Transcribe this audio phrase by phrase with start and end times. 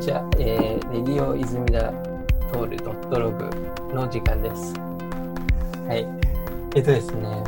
[0.00, 0.26] にちは。
[0.38, 1.92] えー、レディオ泉田
[2.50, 3.44] トールドットログ
[3.94, 4.72] の時間です。
[5.86, 6.08] はい。
[6.74, 7.44] えっとですね、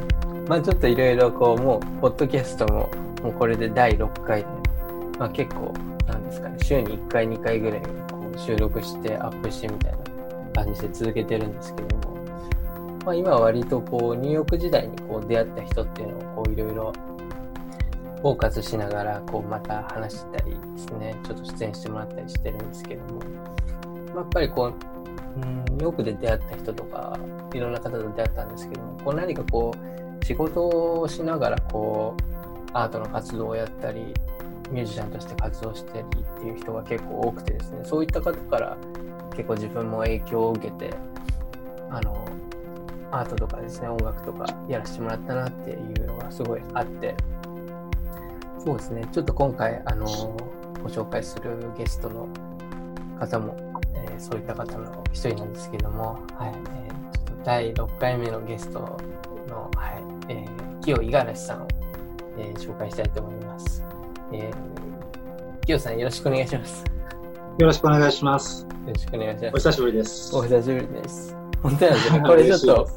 [0.47, 2.91] まあちょっといろいろこう、もう、ポッドキャストも、
[3.23, 4.47] もうこれで第6回で、
[5.19, 5.73] まあ結構、
[6.07, 12.17] なんですかね、週に1回、2回ぐらいこう収録してアップしてみたいな感じで続けてるんですけども、
[13.07, 16.93] まあ今割とこう、ニューヨーク時代にこう出会った人っていうのをこういろいろ
[18.23, 23.21] フォーカスしながら、こう、また話したりですね、ちょっと出演してもらったりしてるんですけども、
[24.15, 27.19] やっぱりこう、うん、ニューヨークで出会った人とか、
[27.53, 32.23] いろんな方と出会ったんですけども、こう何かこう、仕事をしながら、こう、
[32.73, 34.15] アートの活動をやったり、
[34.71, 38.77] ミュージシャンとして活動したりっていう人が結構多くてですね、そういった方から
[39.35, 40.95] 結構自分も影響を受けて、
[41.91, 42.25] あの、
[43.11, 47.15] アートとかですね、音楽とかやらせてもらったなっていうのがすごいあって、
[48.65, 49.09] そうですね。
[49.13, 50.07] ちょっと今回、あの、
[50.83, 52.29] ご紹介するゲストの
[53.19, 53.57] 方も、
[53.95, 58.99] えーそういった方の一人なんですけども、はい、えーちょっと第6回目のゲスト
[59.49, 59.91] の、は
[60.29, 61.69] い、えー、清五十嵐さんを、
[62.39, 63.85] えー紹介したいと思います。
[64.33, 66.85] えー、清さんよろしくお願いします。
[67.59, 68.63] よろしくお願いします。
[68.63, 69.55] よろしくお願いします。
[69.55, 70.37] お久しぶりです。
[70.37, 71.37] お久しぶりです。
[71.63, 72.29] 本当なんですよね。
[72.29, 72.89] これちょっと、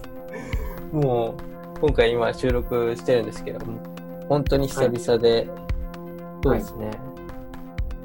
[0.92, 1.36] も
[1.76, 3.95] う、今回今収録してるんですけども、
[4.30, 5.48] 本当に久々で、
[6.44, 6.92] そうですね。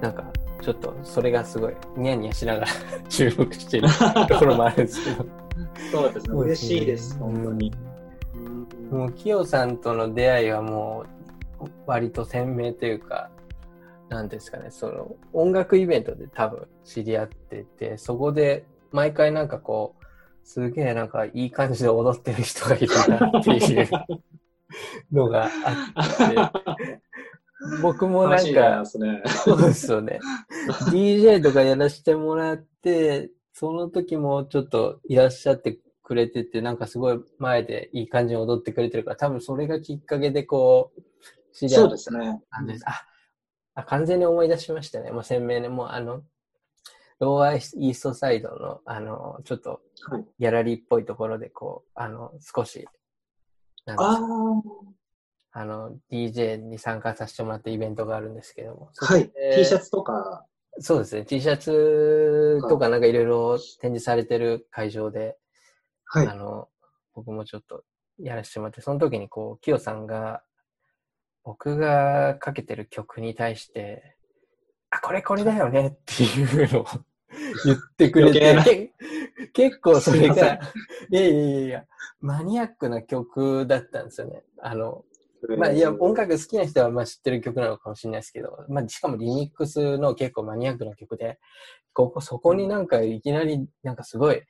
[0.00, 0.24] なんか、
[0.62, 2.66] ちょっと、それがすごい、ニヤニヤしながら
[3.08, 3.88] 収録してる
[4.28, 5.26] ところもあるんですけど。
[5.92, 6.38] そうですね。
[6.38, 7.72] 嬉しいです、うん本当に。
[8.90, 11.04] もう、キヨさんとの出会いはも
[11.60, 13.30] う、割と鮮明というか、
[14.08, 20.04] なんですかね、その、音楽イベントで多分知り合ってて、そこで毎回なんかこう、
[20.44, 23.88] すげえなんかいい感じで踊ってる人がいるなっていう
[25.12, 26.52] のがあっ
[26.92, 27.00] て、
[27.82, 29.22] 僕もなんか、ね。
[29.26, 30.18] そうですよね。
[30.90, 41.02] DJ とかやらせてもらって、その時もちょっといらっしゃってくれてて、なんかすごい前でいい感じに踊ってくれてるから、多分それがきっかけでこう、
[41.52, 42.42] 知り合そうっですね。
[42.50, 42.84] たんです。
[42.88, 43.02] あ、
[43.74, 45.10] あ完全に思い出しましたね。
[45.10, 45.68] もう鮮明ね。
[45.68, 46.22] もうあの、
[47.18, 52.86] ローアイーストサイドの、あの、ちょっとはい、ギャラリーっぽいところで、こう、あの、少し、
[53.90, 54.18] なんか
[55.52, 58.90] あ、あの、DJ に参加させてもらったイベントがあるんですけども。
[58.96, 59.30] はい。
[59.54, 60.46] T シャツとか、
[60.78, 61.24] そうですね。
[61.24, 65.36] T シャツとかなんかいろいろ展示されてる会場で、
[66.04, 66.34] はいあ。
[66.34, 66.68] の、
[67.14, 67.84] 僕もちょっと
[68.18, 70.42] やらせてもらって、その時にこう、キヨさんが、
[71.42, 74.16] 僕がかけてる曲に対して、
[74.90, 76.86] あ、これこれだよねっていうのを
[77.64, 78.92] 言ってくれて。
[79.52, 80.38] 結構それが、い
[81.14, 81.84] やいやいやいや、
[82.20, 84.44] マニアックな曲だったんですよね。
[84.58, 85.04] あの、
[85.56, 91.38] まあ、いや、音楽好きな人はまあ知ってる曲なのかもしれないですけど、まあ、しかもリミックスの結構マニアックな曲で、
[91.92, 94.42] ここ、そこになんかいきなりなんかすごい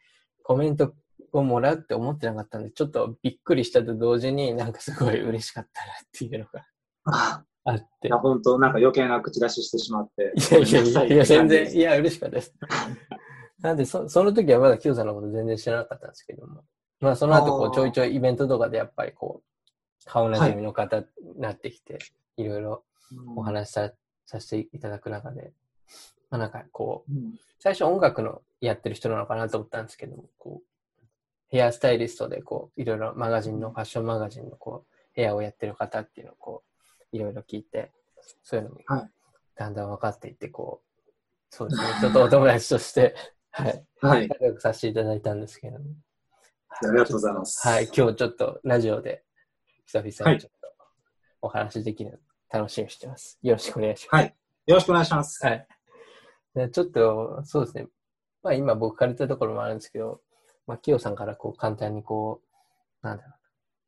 [0.42, 0.94] コメント
[1.32, 6.66] をもらうって思ってなかったんで、ちょっとびっくりしたと同時になんかすごい嬉しかったなっていうのが。
[7.04, 8.08] あ あって。
[8.08, 10.32] いや、本当なんか余計な口出ししてしまって。
[10.36, 11.94] いやいやいやいや、全然、いや。
[11.94, 12.54] や、嬉しかったです。
[13.60, 16.64] なんで、そその時はまだキヨさんのこと全然知らなかったんですけども、
[17.00, 21.06] まあその後こうちょいちょいイベントとかでやっぱりこう、顔なじみの方に
[21.36, 21.98] なってきて、
[22.36, 22.84] いろいろ
[23.36, 23.92] お話しさ
[24.24, 25.52] させていただく中で、
[26.30, 31.06] まあなんかこう、うん最初音楽のやってる人なのかなと思ったんですけども、こう、
[31.48, 36.69] ヘアスタイリストでこう、いろいろマガジンの、ファッションマガジンのこう、ヘアをやってる方っていうのをこう、
[37.12, 37.92] いろいろ聞いて、
[38.42, 39.10] そういうのもはい
[39.60, 41.00] だんだん分かっていって、こう、
[41.50, 43.14] そうですね、 ちょっとお友達として、
[43.52, 44.28] はい、はい。
[44.28, 45.84] 仲良くさせていただいたんですけども。
[46.70, 47.68] ありがとうございます。
[47.68, 49.24] はい、今日ちょっとラジオで
[49.84, 50.68] 久々はいにちょっと
[51.42, 53.38] お話できるの楽しみにしてます。
[53.42, 54.22] よろしくお願いします。
[54.22, 54.36] はい。
[54.66, 55.44] よろしくお願いします。
[55.44, 55.68] はい。
[56.54, 57.88] でちょっと、そうですね。
[58.42, 60.22] まあ今僕から言ったところもあるんですけど、
[60.66, 62.40] まあ、キヨさんからこう簡単にこ
[63.02, 63.39] う、なんだろうな。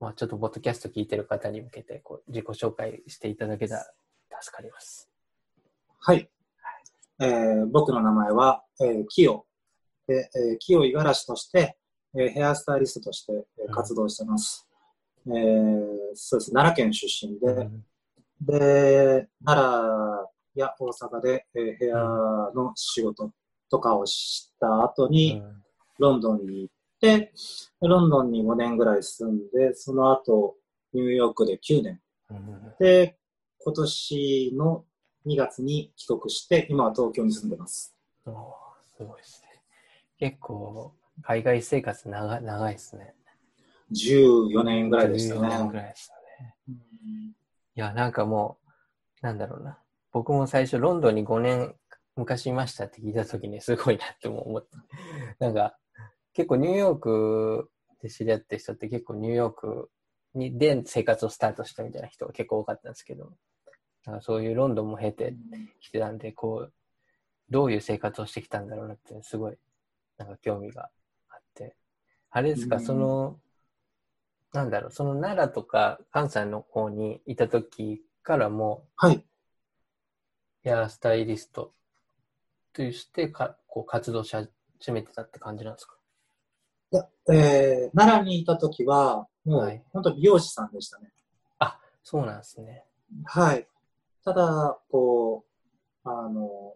[0.02, 3.86] まあちょっとポッドキャスト聞いてる方に向けてこう自己紹介していただけたら
[4.40, 5.08] 助かります。
[6.00, 6.28] はい。
[7.20, 9.46] えー僕の名前は、えー、キヨ。
[10.08, 11.76] で、えー、キヨ五十嵐として、
[12.18, 14.66] えーヘアスタイリストとして、えー活動してます。
[15.28, 15.32] えー
[16.14, 16.50] そうです。
[16.50, 17.84] 奈良県出身で、うん
[18.40, 19.72] で、奈
[20.56, 23.30] 良や大阪で、えーヘアの仕事
[23.70, 25.40] とかをした後に、
[26.00, 26.71] ロンドンに行って、
[27.80, 30.56] ロンドンに5年ぐらい住んで、その後、
[30.92, 32.00] ニューヨークで9年。
[32.30, 33.18] うんで、
[33.64, 34.84] 今年の
[35.26, 37.94] 2月に帰国して、今は東京に住んでます。
[38.26, 38.34] おー
[38.96, 39.62] すごいですね。
[40.18, 43.14] 結構、海外生活長長いですね。
[43.92, 45.80] 14年ぐらいでした14年ぐね。
[45.80, 46.56] らいでしたね。
[47.74, 48.58] いや、なんかも
[49.22, 49.78] う、なんだろうな。
[50.12, 51.74] 僕も最初、ロンドンに5年
[52.16, 54.68] 昔いましたって聞いたときにすごいなって思って。
[55.38, 55.76] なんか、
[56.34, 57.70] 結構ニューヨーク
[58.00, 59.90] で知り合った人って結構ニューヨーク
[60.34, 63.32] にで生活をスタートしたみたいな人が結構多かったんですけど、
[64.06, 65.34] なんかそういうロンドンも経て
[65.80, 66.72] きてたんで、こう、
[67.50, 69.58] どういう生活をしてきたんだろうなってすごい、
[70.16, 70.90] なんか興味が
[71.28, 71.76] あって。
[72.30, 73.38] あれですか、うんその、
[74.52, 79.24] なんだろう、その奈良とか関西の方にいた時からもはい。
[80.62, 81.74] ヘアスタイリスト
[82.72, 85.96] としてかこう活動し始めてたって感じなんですか？
[87.32, 91.10] えー、奈良にいた時は、もう、はい本当美容師さんでしたね。
[91.58, 92.84] あ、そうなんですね。
[93.24, 93.66] はい。
[94.24, 95.44] ただ、こ
[96.04, 96.74] う、あの、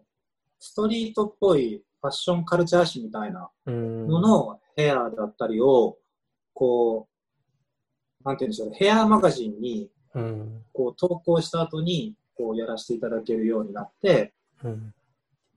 [0.59, 3.49] ストリートっぽいファッションカルチャー誌みたいな。
[3.65, 5.97] ののヘアだったりを、
[6.53, 7.07] こ
[8.21, 10.63] う、なんて言うんでしょう、ヘアマガジンにうん。
[10.73, 14.33] こう投稿した後にこうやらせていただけるようになって、
[14.63, 14.93] うん。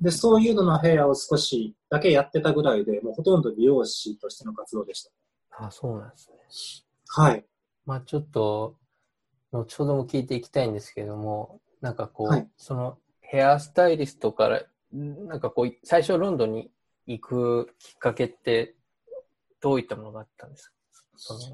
[0.00, 5.10] で、そういうののヘアを少しだけやってたぐらいで、もうほとんど美容師としての活動でした。
[5.66, 6.36] あ、そうなんですね。
[7.08, 7.44] はい。
[7.84, 8.76] まあちょっと、
[9.52, 14.62] 後ほども聞いていきたいんですけども、なんかこう、はいそのヘアスタイリストから、
[14.96, 16.70] んなんかこう、最初ロンドンに
[17.06, 18.76] 行くきっかけって、
[19.60, 20.74] どういったものがあったんですか？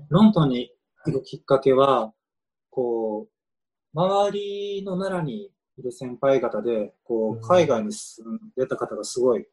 [0.09, 0.71] ロンドンに
[1.05, 2.13] 行くきっかけは、
[2.71, 3.27] こ
[3.95, 9.47] う、周りの奈良にいる先輩方で、こうんう、海外に住んでた方がすごい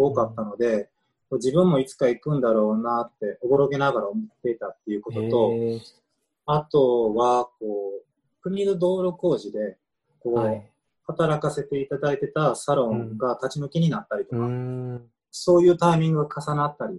[0.00, 0.88] 多かったので、
[1.32, 5.52] 自分もいつか行くんだろうなって、おぼろげながら思っていたっていうことと、
[6.46, 9.76] あとは、こう、国の道路工事で、
[10.20, 10.66] こう、はい。
[11.04, 15.10] 働かせていただいてたサロンが立ち退きになったりとか、うーん。
[15.30, 16.98] そういうタイミングが重なったりっ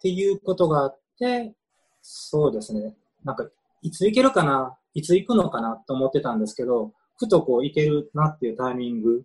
[0.00, 1.54] ていうことがあって、
[2.02, 3.46] そうですね、なんか、
[3.82, 9.24] いつ行けるかな、いつ行くのかなと思ってたんですけど、ふとこう行けるなっていうタイミング、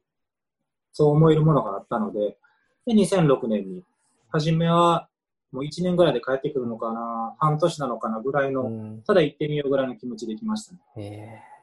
[0.95, 2.37] そう思えるものがあったので、
[2.85, 3.83] で、2006年に、
[4.29, 5.09] 初めは
[5.51, 10.79] もう1年ぐらいで帰ってくるのかな、半年なのかなぐらいの、うんただ行ってみようぐらいの気持ちで行きましたね。
[10.97, 11.55] えー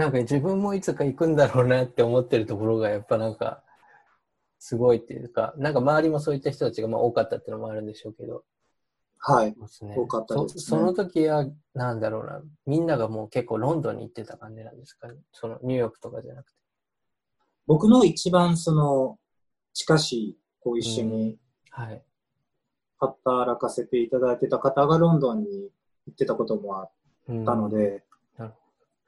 [0.00, 3.64] なんか自分もいつか行くんだろうなって思ってるところがやっぱなんか
[4.60, 8.44] すごいっていうか、なんか周りもそういった人たちがまあ多かったっていうのもあるんでしょうけど、
[9.18, 9.56] はい。
[9.96, 15.08] 多かったですねそその時はなんだろうな、みんながもう結構ロンドンに行ってた感じなんですか？
[15.08, 15.14] ね。
[15.32, 16.57] そのニューヨークとかじゃなくて。
[17.68, 19.18] 僕の一番その
[19.74, 21.38] 近しい、こう一緒に
[21.70, 22.02] はい。
[22.98, 25.70] 働かせていただいてた方がロンドンに
[26.06, 26.90] 行ってたこともあっ
[27.28, 27.44] うん。
[27.44, 28.04] たので、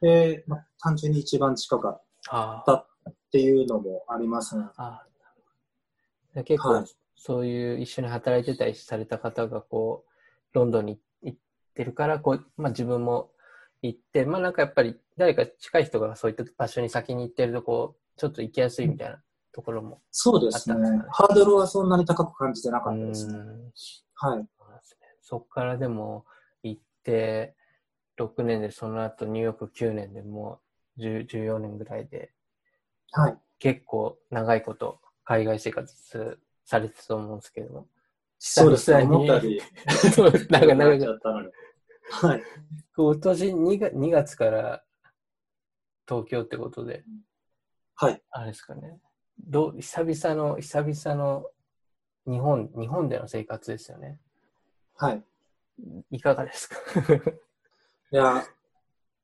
[0.02, 4.64] で、まあ、単純に一番近かっあたっていうのもありますね。
[4.76, 5.06] あ、
[6.44, 6.84] 結構、はい。
[7.16, 11.38] そういう一緒に働いてたりされた方がこう、ロンドンに行っ
[11.74, 13.30] てるから、こう、まあ自分も
[13.80, 19.22] 行って、まあなんかやっぱり誰か近い人がそういった場所に先に行ってるとこう、ちょっと行きやすいみたいな
[19.52, 20.00] ところも。
[20.10, 20.76] そうですね。
[21.10, 23.34] ハードルはそんなに高く感じてなかうったですね。
[23.34, 23.44] んはい。
[24.14, 24.48] そうなんで
[24.84, 26.24] すねそっからでも
[26.62, 27.54] 行って、
[28.18, 30.60] 6年でその後ニューヨーク9年でも
[30.98, 32.32] う10 14年ぐらいで、
[33.12, 33.38] はい。
[33.58, 35.94] 結構長いこと海外生活
[36.64, 37.86] されてたと思うんですけども。
[38.38, 39.02] そうですね。
[39.02, 39.60] 思ったより。
[40.14, 41.50] そうなんかなんかちゃったのに。
[42.10, 42.42] はい。
[42.96, 44.82] 今年 2, 月2月から
[46.08, 47.04] 東京ってことで、
[48.02, 48.23] はい。
[48.31, 48.99] あれですかね。
[49.38, 51.45] どう久々の、久々の
[52.26, 54.19] 日本、日本での生活ですよね。
[54.97, 55.23] はい。
[56.11, 56.76] いかがですか？
[58.11, 58.42] いや、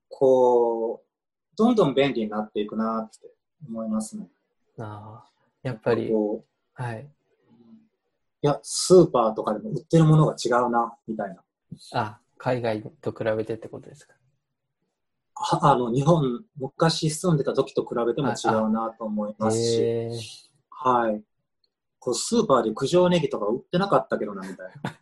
[0.09, 3.31] こう、どんどん便利になっていくなって
[3.67, 4.29] 思いますね。
[4.77, 5.29] ああ
[5.63, 6.11] やっぱり、
[6.75, 7.09] はい。
[8.43, 11.43] いや、スーパーとかでも売ってるものが違うな、みたいな。
[11.93, 14.13] あ、海外と比べてってことですか？
[15.39, 20.09] はあの、日本、昔住んでた時と比べても違うなと思いますし、
[20.69, 21.21] はい。
[21.99, 24.97] こう、スーパーで九条ネギとか売ってなかったけどな、みたいな。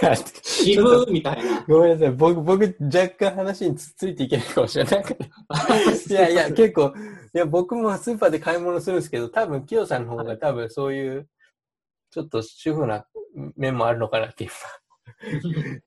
[0.42, 1.64] 渋ーみたいな。
[1.68, 2.10] ごめんなさい。
[2.12, 5.04] 僕、僕、若干話につついていけないかもしれない。
[6.08, 6.94] いやいや、結構、
[7.34, 11.28] いや、僕もスーパーで買い物するんですけど、多分、キヨさんの方が多分そういう、
[12.10, 13.06] ちょっと主婦な
[13.56, 14.50] 面もあるのかなっていう。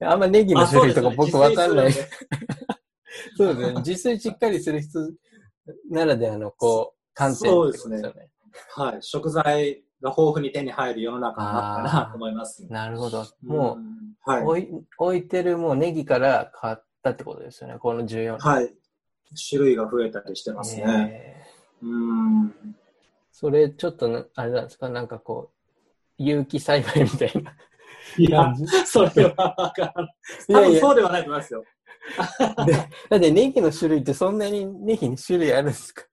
[0.00, 1.92] あんまネギの種類とか僕わかんない。
[3.36, 3.78] そうですね。
[3.78, 5.10] 自炊しっかりする人
[5.90, 8.30] ならではの、こう、観点ってことですよね。
[8.76, 8.98] はい。
[9.00, 12.68] 食材が豊富に手に入る世の中になったなと思います、ね。
[12.70, 13.26] なるほど。
[13.42, 14.42] もん、う、はい。
[14.44, 17.78] 置い置いてるもうネギから買ったってことですよね。
[17.78, 18.38] この14年。
[18.38, 18.74] はい。
[19.48, 20.84] 種類が増えたりしてますね。
[20.86, 21.86] えーう
[22.46, 22.54] ん。
[23.32, 24.88] それちょっとな、あれなんですか？
[24.88, 27.52] なんかこう、有機栽培みたいな
[28.16, 28.54] いや。
[28.86, 30.08] それはわからん。
[30.48, 31.64] 多分そうではないと思いますよ。
[32.66, 32.72] で
[33.10, 36.04] だってネギの種類ってそんなにネギに種類あるんですか？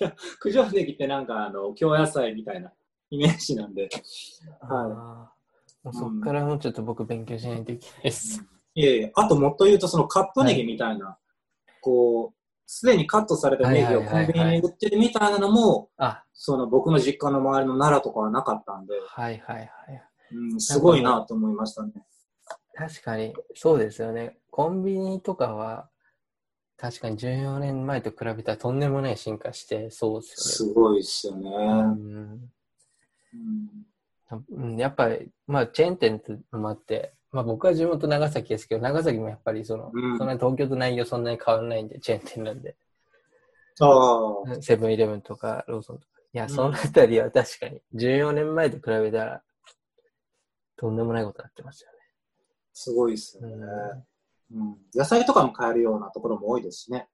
[0.00, 2.72] や、九条ネギってなんか、あの、京野菜みたいな
[3.10, 3.88] イメージなんで。
[4.62, 5.28] は
[5.82, 5.86] い。
[5.86, 8.42] もうそっからもうちょっと僕勉強しないといけないです。
[8.74, 15.90] いえいえ、あともっと言うと、そのカットネギみたいな、はい、こう、すでにカットされたネギをコンビニに売ってるみたいなのも、
[16.32, 19.68] その僕の実家の周りの奈良とかはなかったんで、はいはいはい。
[20.32, 21.92] うん、すごいなと思いましたね。
[22.80, 24.38] 確かに、そうですよね。
[24.50, 25.90] コンビニとかは、
[26.78, 30.72] 確かに14年前と比べたらとんでもない進化してそうですよね。
[30.72, 31.50] すごいですよね。
[31.50, 31.56] う
[32.06, 32.50] ん
[34.50, 36.22] うん、やっぱり、まあ、チェーン店
[36.52, 42.76] もあって、まあ、僕は地元長崎ですけど、長崎もやっぱりその、うん、そんな東京と内容そんなに変わらないんで、チェーン店なんで。
[43.80, 44.62] ああ。
[44.62, 46.08] セブンイレブンとかローソンとか。
[46.32, 49.42] いや、そのあたりは確かに、14年前と比べたら、
[50.76, 51.99] とんでもないことになってますよね。
[52.72, 53.56] すごいですよね、
[54.52, 54.76] うん、うん。
[54.94, 57.08] 野菜とかも買えるようなところも多いですしね。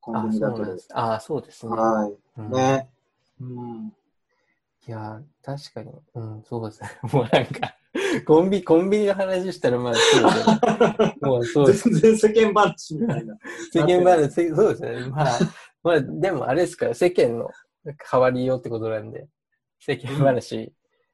[0.00, 0.72] コンビニだけで。
[0.92, 1.76] ああ、そうですね。
[1.76, 2.40] はい。
[2.40, 2.90] うん、ね。
[3.40, 3.92] うん。
[4.86, 6.90] いや、確かに、うん、そうですね。
[7.12, 7.76] もうなんか、
[8.26, 11.16] コンビ、コンビニの話したら、まあ、そうですね。
[11.22, 11.88] もうそうです。
[11.88, 13.38] 全然世間話みたいな。
[13.72, 15.06] 世間話、そうですね。
[15.10, 15.38] まあ、
[15.84, 17.48] まあ、でもあれですから、世間の
[18.10, 19.28] 変わりようってことなんで、
[19.78, 20.72] 世間話に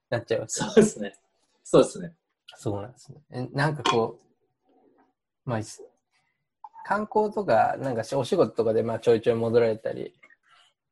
[0.08, 1.14] なっちゃいます、ね、そうですね。
[1.62, 2.14] そうですね。
[2.60, 3.48] そうなんですね。
[3.52, 4.18] なんかこ
[5.46, 5.60] う、まあ、
[6.84, 10.12] 観光とか、なんかお仕事とかでまあちょいちょい戻られたり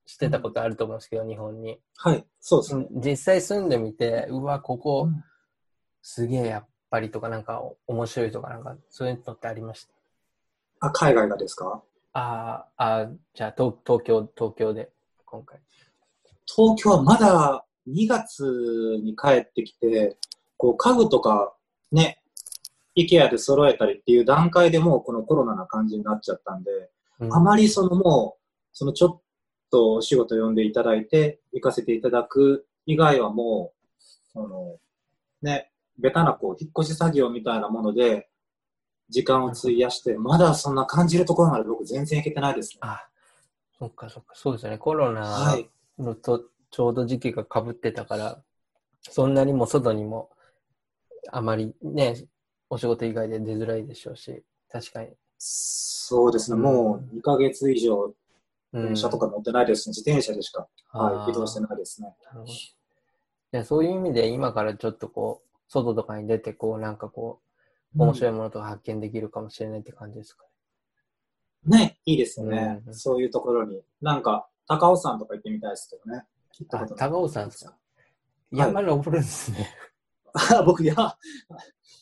[0.06, 1.80] してたことあると思うんですけど、うん、日本に。
[1.96, 2.86] はい、そうですね。
[2.92, 5.08] 実際住んでみて、うわ、ここ、
[6.02, 9.88] すげえやっぱりとか、なんか面白いとか、なんかそういうのってありまし
[10.78, 10.86] た？
[10.86, 11.82] あ、海外がですか？
[12.12, 14.92] ああ、じゃあ東東京、東京で、
[15.24, 15.58] 今回。
[16.46, 18.44] 東京はまだ2月
[19.02, 20.16] に帰ってきて、
[20.56, 21.55] こう家具とか
[21.92, 22.22] ね、
[22.96, 26.70] IKEA で揃えたりっていう段階でもうこのコロナな感じになっちゃったんで、
[27.20, 29.20] うん、あまりそのもう、そのちょっ
[29.70, 34.02] とお仕事呼んでいただいて、行かせていただく以外はもう、
[34.32, 34.76] その、
[35.42, 38.28] ね、ベタなこう、引っ越し作業みたいなもので、
[39.08, 42.78] 時間を費やして、まだそんな感じるところまで僕全然行けてないですね。
[42.82, 43.06] あ、
[43.78, 44.78] そっかそっか、そうですね。
[44.78, 45.56] コロナ
[45.98, 48.42] のと、ちょうど時期がかぶってたから、
[49.02, 50.30] そんなにも外にも
[51.30, 52.16] あまりね、
[52.68, 55.10] お仕事以外で出づらいでしょうし、確かに。
[55.38, 58.14] そうですね、もう2ヶ月以上、
[58.72, 62.14] 電車とか乗ってないですね、自転車でしか、はい、移動してないですね。
[63.52, 67.40] じゃそういう意味で今からちょっとこう、外とかに出て、こう、なんかこ
[67.94, 70.44] う、面白いものとか発見できるかもしれないって感じですか
[71.64, 71.78] ね。
[71.78, 73.82] ね、いいですよね、うん、そういうところに。
[74.00, 76.24] なんか、高尾山とか行ってみたいですけどね。
[76.96, 77.76] 高尾山ですか？
[78.50, 79.58] 山登るんですね。
[79.58, 79.95] あ
[80.64, 80.94] 僕、や、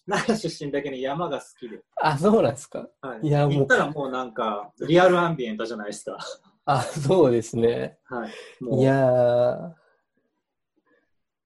[0.06, 1.80] 奈良出身だけに山が好きで。
[1.96, 2.86] あ、そうなんですか。
[3.00, 3.26] はい。
[3.26, 3.54] いや、もう。
[3.54, 6.18] 行ったらもうなんか、リアルアンビエントじゃないですか。
[6.66, 7.98] あ、そうですね。
[8.04, 8.30] はい。
[8.80, 9.74] いや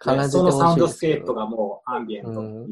[0.01, 2.31] そのサウンドスケープがもうアンビエント。
[2.31, 2.71] うん、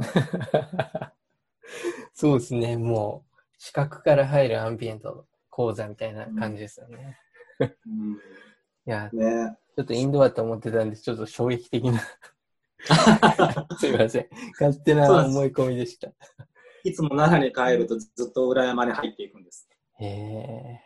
[2.14, 2.76] そうですね。
[2.76, 7.18] もう、視覚から入るアンビエント講座みたいな感じですよね。
[7.58, 8.12] うん、
[8.87, 12.00] いや、ね、ちょっとインドアと思ってたんで、ちょっと衝撃的な
[13.78, 14.28] すいません。
[14.61, 16.12] 勝手な思い込みでした。
[16.85, 19.68] いつも奈良に帰るとずっと裏山に入っていくんです。
[19.99, 20.80] へえ。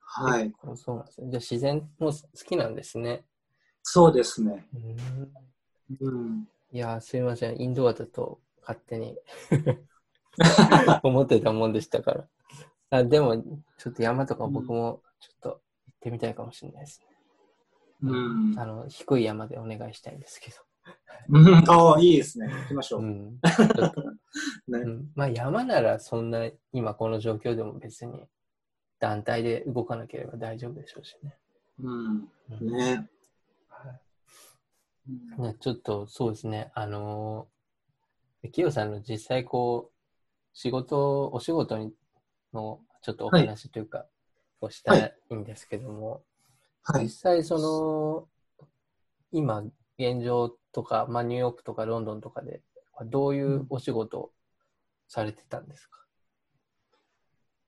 [0.00, 0.52] はい。
[0.74, 1.30] そうなんですね。
[1.30, 3.24] じゃあ自然も好きなんですね。
[3.82, 4.66] そうですね。
[6.00, 6.48] うん。
[6.70, 7.60] いや、すいません。
[7.60, 9.16] インドアだと勝手に
[11.02, 12.28] 思ってたもんでしたから。
[12.90, 13.36] あでも、
[13.78, 17.06] ちょっと山とか僕もちょっと行ってみたいかもしれないですね。
[18.02, 18.58] うん。
[18.58, 20.56] あの、低い山でお願いしたいんですけど。
[21.30, 22.48] うん、ああ、いいですね。
[22.48, 23.02] 行きましょう。
[23.02, 23.40] うん
[24.68, 28.26] ねうん、まあ山ならそんな今この状況でも別に
[28.98, 31.36] 団体で動かなければ大丈夫でしょうしね。
[31.80, 32.28] うん。
[32.60, 33.08] ね。
[35.38, 36.70] はい、ちょっとそうですね。
[36.74, 39.98] あのー、キヨさんの実際こう、
[40.52, 41.78] 仕事、お仕事
[42.52, 44.08] のちょっとお話というか、はい、
[44.66, 46.22] をしたいんですけども、
[46.82, 48.28] はい、実際その、
[49.30, 49.62] 今
[49.98, 52.62] 現状とか、まあ、ニューヨークとかロンドンとかで、
[53.06, 54.30] どういうお仕事を
[55.08, 56.00] されてたんですか、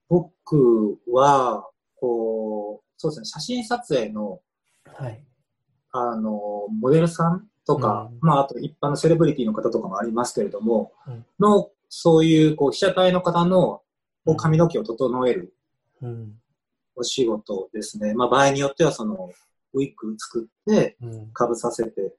[0.08, 4.40] 僕は、こう、そうですね、写真撮影の、
[4.84, 5.24] はい。
[5.92, 13.82] あの、モデルさんとか、うん、まあ、あと一般のセレブリティの方とかもありますけれども、うん、の、そういう、こう、被写体の方の、
[14.24, 15.54] こう髪の毛を整える、
[16.94, 18.14] お仕事ですね。
[18.14, 19.30] まあ、場合によっては、その、
[19.72, 20.96] ウィッグ作って、
[21.32, 22.10] かぶさせてい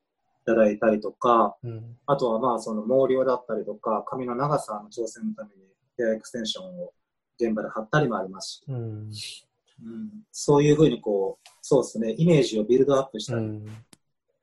[0.45, 5.61] ただいたりとか、うん、あとはまあその毛量だったりとか、髪の長さの調整のために
[5.97, 6.93] ヘアエクステンションを
[7.39, 13.59] 現場で貼ったりもありますし、うん、うん、そういうふうにこう、そうですね、イメージをビルドアップしたりっ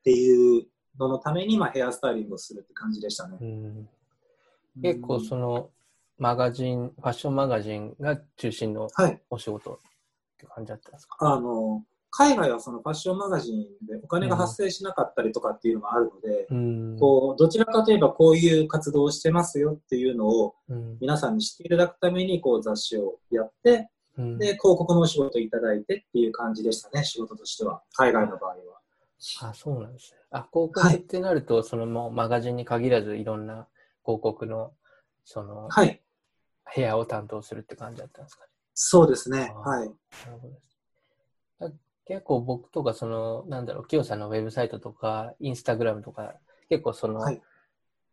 [0.02, 0.67] ていう
[0.99, 3.38] ののために、まあ、ヘアスタイリングをするって感じでしたね。
[3.40, 3.88] うん、
[4.83, 5.71] 結構その、
[6.19, 8.88] マガジン、ファッションマガジンが中心の
[9.31, 9.78] お仕事っ
[10.37, 20.55] て感じだったんですか、はい、あの、海外はそのファッションマガジンでお金が発生しなかったりとかっていうのがあるので、うん、こうどちらかといえばこういう活動をしてますよっていうのを
[21.00, 28.57] 皆さんに知っていただくためにこう雑誌をやって、うん、で広告のお仕事いただいてっていう感じでしたね仕事としては海外の場合は。
[29.43, 30.19] あそうなんですね。
[30.31, 33.67] あ広告ってなると、はい、そのもうマガジンに限らずいろんな
[34.05, 34.73] 広告の
[35.25, 36.00] その、はい、
[36.75, 38.50] 部屋を担当するって感じだったんですかね。
[38.75, 39.53] そうですね。
[39.57, 39.88] はい。
[39.88, 40.67] なるほど
[42.09, 46.35] 結構僕とか、その、なんだろう、きよさんのウェブサイトとか、インスタグラムとか、
[46.71, 47.43] 結構その、はい、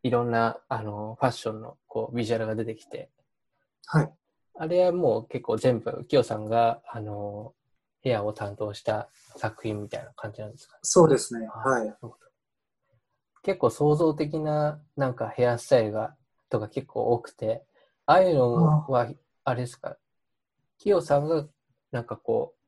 [0.04, 3.10] いろんな、あの、ファッションの、こう、ビジュアルが出てきて、
[3.86, 4.14] はい。
[4.58, 7.54] あれはもう結構全部、きよさんが、あの、
[8.04, 11.48] 部屋を担当した作品みたいな感じなんですか、ね、そうですね。
[11.48, 11.96] はい。
[13.44, 16.16] 結構創造的な、なんかヘアスタイルが、
[16.50, 17.64] とか結構多くて、
[18.06, 18.54] ああいうの
[18.90, 19.10] は、
[19.46, 19.98] あれですか、
[20.80, 21.48] きよさんが、
[21.92, 22.65] なんかこう、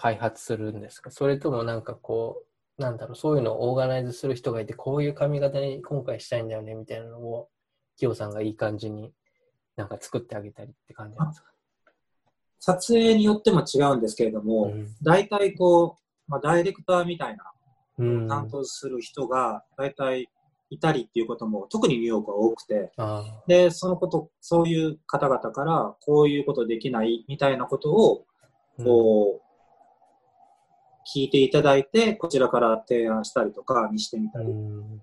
[0.00, 1.10] 開発するんですか？
[1.10, 2.44] それともなんかこ
[2.78, 7.48] う、なんだろう、そういうのをオーガナイズする人がいて、こういう髪型に今回したいんだよね、みたいなのを、
[7.96, 9.12] キヨさんがいい感じに
[9.74, 11.48] なんか作ってあげたりって感じなんですか？
[12.60, 17.44] 撮影によっても違うんですけれども、うん、大体こう、まあ、ダイレクターみたいな、
[18.28, 20.28] 担当する人が大体
[20.70, 22.92] いたりっていうことも、特にニューヨークは多くて、
[23.48, 28.26] で、そのこと、そういう方々から、こういうことできないみたいなことを、
[28.84, 29.47] こう、
[31.14, 34.48] 聞いていただいて、こちらから提案したりとかにしてみたり、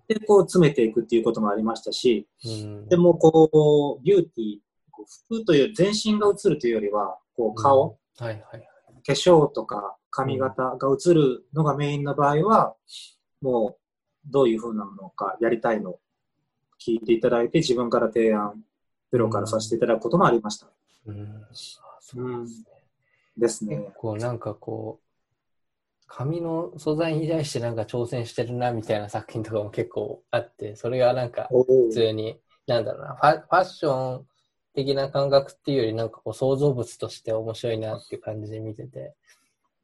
[0.08, 2.28] で、こう詰めていくっていうこともありましたし、
[2.90, 4.58] でもこう、ビューティー、
[5.28, 8.68] 服という全身が映るというよりは、こう顔、はいはい
[9.06, 12.76] 化粧とか髪型が映るのがメインの場合は、
[13.42, 16.00] もうどういうふうなものかやりたいのを
[16.84, 18.64] 聞いていただいて、自分から提案、
[19.12, 20.68] プロからさせていただくこともありました。
[21.06, 21.46] うん。
[21.52, 22.48] そう
[23.38, 23.78] ですね。
[23.78, 25.05] 結構なんかこう、
[26.08, 33.16] 紙の素材に対してなんか挑戦してるなみたいな作品とかも結構あって、それがなんか普通に、なんだろうな。
[33.16, 34.26] ファ、ファッション
[34.74, 39.16] 的な感覚っていうよりなんかこう創造物として面白いなっていう感じで見てて、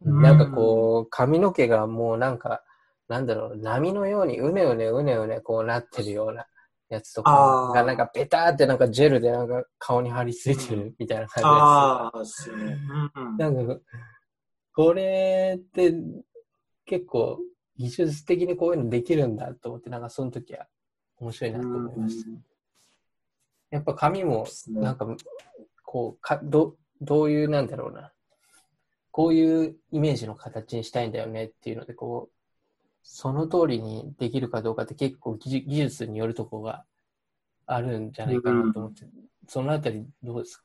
[0.03, 2.63] なんかこう髪の毛がもうなんか、
[3.07, 6.45] なんだろう、波のようにうねうねうねうねこうなってるような
[6.89, 12.57] やつとかがなんかペターってなんかジェルでなんか顔に張り付いてるみたいな感じでああ、そう。
[12.57, 12.77] ね。
[13.37, 13.77] なんか
[14.73, 15.93] これって
[16.85, 17.39] 結構
[17.77, 20.67] 技術的にこういうのできるんだと思って、なんかその時は
[21.17, 22.29] 面白いなと思いました。
[23.71, 25.07] やっぱ紙もなんか
[25.83, 28.11] こうかど、どういうなんだろうな、
[29.11, 32.35] こういうイメージの形にしたいんだよねっていうので、こう、
[33.03, 36.85] その通りにできるかどうかって結構技術によるところが
[37.65, 39.05] あるんじゃないかなと思って、
[39.47, 40.63] そのあたりどうです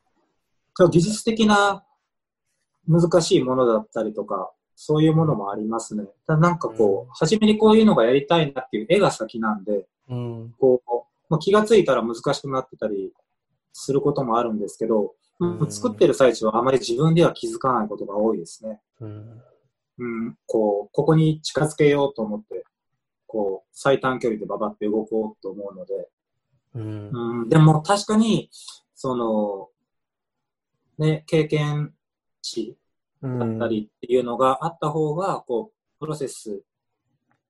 [0.75, 0.89] か？
[0.89, 1.85] 技術的な
[2.89, 6.05] 難しいものだったりとか、そういうものもありますね。
[6.27, 13.13] ただなんかこう、うん、初めにこういうのがやりたいなっていう絵が先なんで、うん、こう、まあ、気がついたら難しくなってたり
[13.73, 18.81] することもあるんですけど、うん、作ってる最中はあまり自分では気づかないことが多いですね。
[19.01, 19.43] うん、
[19.99, 22.65] うん、こう、ここに近づけようと思って、
[23.27, 26.09] こう、最短距離でババって動こうと思うので、
[26.75, 28.51] うん、うん、でも確かに、
[28.95, 29.69] その、
[30.99, 31.93] ね、経験
[32.47, 32.77] 値
[33.23, 36.63] だったりっていうのがあった方が、こう、プロセス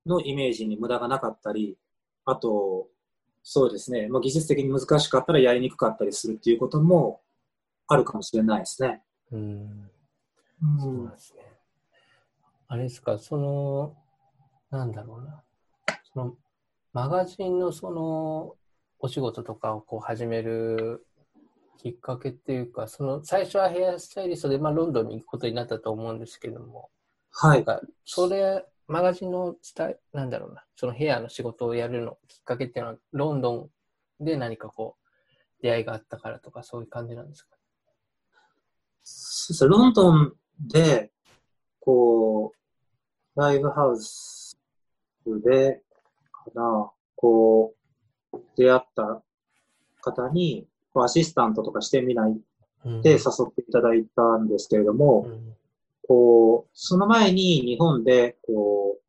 [0.06, 1.76] のイメージに無駄がなかったり、
[2.24, 2.88] あと、
[3.42, 7.20] そうですね、まあ、技術的に難しかったらやりにくかったりするっていうことも
[7.87, 9.02] あるかもしれないですね。
[9.30, 9.90] うん。
[10.62, 11.42] うん、そうですね。
[12.68, 13.96] あれですか、その、
[14.70, 15.42] なんだろうな。
[16.12, 16.35] その、
[16.92, 18.56] マガジンのその、
[18.98, 21.06] お仕事とかをこう始める
[21.78, 26.90] きっかけっていうか、その最初はヘアスタイリストで、まあ、ロンドンに行くことになったと思うんですけども、
[27.30, 27.58] はい。
[27.58, 33.70] なんかそれ、マガジンの伝え、なんだろうな、そのヘアの仕事をやるのきっかけっていうのは、ロンド
[34.20, 37.56] ンで何かこう、出会いがあったからとか、そういう感じなんですか？
[39.02, 41.10] そうロンドンで、
[41.80, 42.52] こ
[43.36, 44.56] う、ライブハウス
[45.26, 45.82] で、
[46.32, 47.74] かな、こ
[48.32, 49.22] う、出会った
[50.00, 50.68] 方に、
[51.02, 53.16] アシスタントとかしてみないって誘
[53.48, 55.56] っていただいたんですけれども、うん、
[56.06, 59.02] こう、その前に日本で、こう、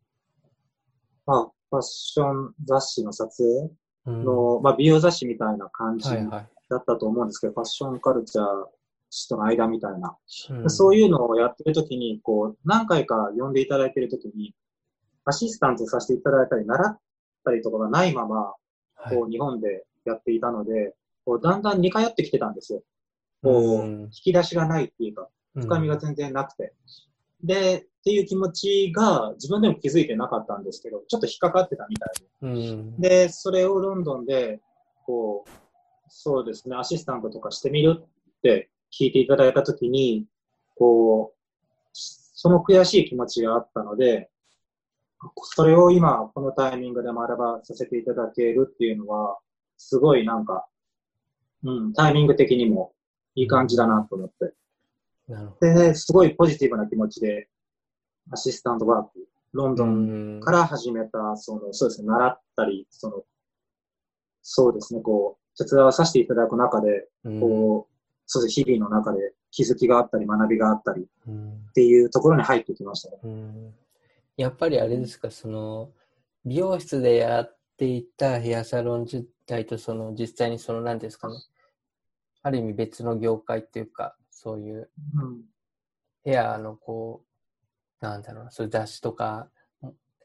[1.26, 3.72] まあ、ファッション雑誌の撮
[4.06, 8.46] 影の、うん、まあ、美容雑誌みたいな感じだったと思うんですけど、はいはい、ファッションカルチャー
[9.10, 10.16] 市との間みたいな。
[10.50, 10.70] うん。
[10.70, 14.54] そういうのをやってるときに、こう、何回か呼んでいただいてるときに、
[15.26, 17.00] アシスタントさせていただいたり、習っ
[17.44, 18.54] たりとかがないまま、
[18.96, 19.16] はい。
[19.16, 20.96] こう、日本でやっていたので、
[21.28, 22.82] こう、だんだん似通ってきてたんですよ。
[23.44, 26.74] こう、うん引き出しがないっていうか、深みが全然なくて。
[27.44, 32.10] で、っていう気持ちが自分でも気づいてなかったんですけど、ちょっと引っかかってたみたい
[32.44, 33.10] うんで。
[33.10, 34.62] で、それをロンドンで、
[35.06, 35.50] こう、
[36.08, 38.06] そうですね、アシスタントとかしてみるっ
[38.42, 40.26] て聞いていただいたときに、
[40.78, 41.38] こう、
[41.92, 44.30] その悔しい気持ちがあったので、
[45.56, 49.38] それを今、このタイミングで学ばさせていただけるっていうのは、
[49.76, 50.68] すごいなんか、
[51.64, 52.94] うん、タイミング的にも
[53.36, 54.54] いい感じだなと思って。
[55.28, 57.50] なるほで、すごいポジティブな気持ちで、
[58.32, 59.84] アシスタントワーク、ロンど。
[59.84, 63.24] ドンから始めた、その、そうですね、習ったり、その、
[64.42, 67.94] そうですね、こう、手伝わさせていただく中で、うんこう、
[68.26, 73.20] そうです日々の中で気づきがあったり、学びがあったりっうんていうところに入ってきましたね。
[73.24, 73.74] うん
[74.38, 75.92] やっぱりあれですか、その、
[76.46, 81.36] 美容室でやっていたヘアサロン自体と、その、実際にその、何ですかね、
[82.44, 85.42] ある意味別の業界っていうか、そういううん。
[86.24, 87.24] ヘアのこ
[88.02, 89.50] う、なんだろうな、そういう雑誌とか、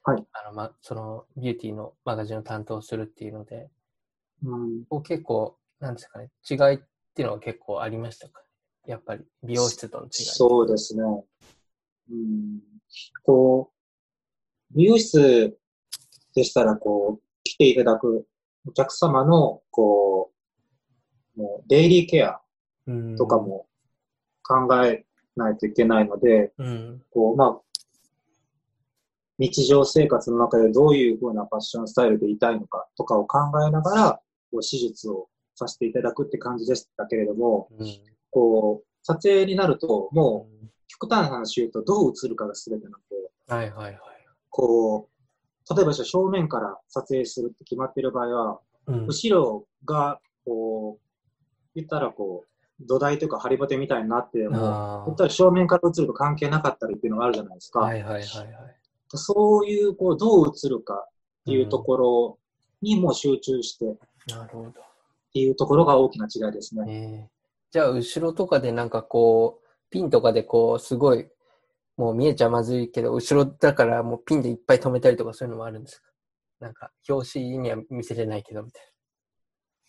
[0.04, 3.70] はいあのま、そのビューティーのマガジンを担当するっていうので、
[4.42, 4.56] う
[4.96, 6.78] ん、結構、なんですかね、違いっ
[7.14, 8.42] ていうのは結構ありましたか？
[8.84, 10.10] やっぱり美容室との違い。
[10.10, 11.02] そうですね。
[12.10, 12.60] うん、
[13.22, 15.56] こう、美容室
[16.34, 18.26] でしたら、こう、来ていただく
[18.66, 20.30] お客様の、こ
[21.36, 22.40] う、もう、デイリーケア
[22.86, 23.66] うんとか、も
[24.42, 25.04] 考え
[25.36, 27.02] ないといけないので、うん。
[27.10, 27.60] こう、まあ、
[29.38, 37.86] 日常生活の中でどういう風なファッションスタイルでいたいのかとかを考えながら、こう手術をさせていただくって感じでしたけれども、うん
[38.30, 43.98] こう、撮影になると、もう、極端な話言うと、どう映るかが全てなので、はいはいはい。
[44.48, 45.11] こう、
[45.74, 51.06] 例えばじゃあ正面から撮影するって決まってる場合は、うん後ろが、こう、
[51.76, 57.80] 言ったらこう、土台というか、ハリボテみたいになっても、あ言ったら正面から映ると関係なかったりっていうのがあるじゃないですか。
[57.80, 58.76] あはいはいはいはい。
[59.14, 61.08] そういう、こう、どう映るかっ
[61.46, 62.38] ていうところ
[62.80, 63.96] にもう集中してっ
[64.28, 64.72] なるほど。
[65.32, 66.84] ていうところが大きな違いですね。
[66.88, 67.28] ええ
[67.70, 71.26] じゃあ、後ろとかでなんかこう、ピンとかでこう、すごい、
[71.96, 76.08] もう見えちゃまずいけど、後ろだからもうピンでいっぱい止めたりとかそういうのもあるんですか？
[76.60, 78.82] なんか、表紙には見せれないけど、みたい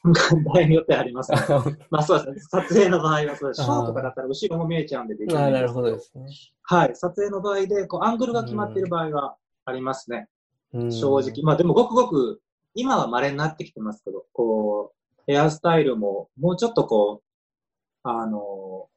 [0.44, 1.38] 場合によってありますね。
[1.48, 1.64] な。
[1.92, 2.62] まあそうですね。
[2.64, 3.64] 撮影の場合はそうです。
[3.64, 6.26] ショあーーとかだったら後ろも見えちゃうんでできないんなるほどけですね。
[6.64, 6.96] はい。
[6.96, 10.28] 撮影の場合で、こう、アングルが決まっている場合はありますね。
[10.74, 11.44] うん正直。
[11.44, 12.42] まあでもごくごく、
[12.74, 18.90] 今は稀になってきてますけど、こう、ヘアスタイルも、もうちょっとこう、あの、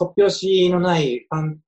[0.00, 1.60] 突拍子のないファン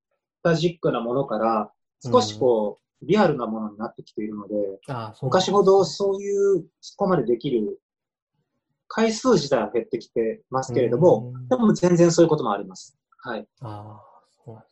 [0.42, 1.72] タジックなものから、
[2.04, 4.54] 少しこう、リアルなものになってきているので、
[4.88, 7.80] ああ昔ほどそういう、そこまでできる
[8.88, 12.96] 回数自体は減ってきてますけれども、うんでも全然そういうこともあります。
[13.18, 13.46] はい。
[13.60, 14.62] ああ、そう。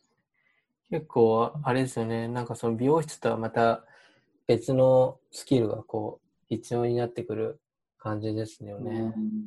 [0.89, 2.27] 結構、あれですよね。
[2.27, 3.83] なんかその美容室とはまた
[4.47, 7.59] 別のスキルがこう、必要になってくる
[7.97, 9.13] 感じですよね。
[9.15, 9.39] うん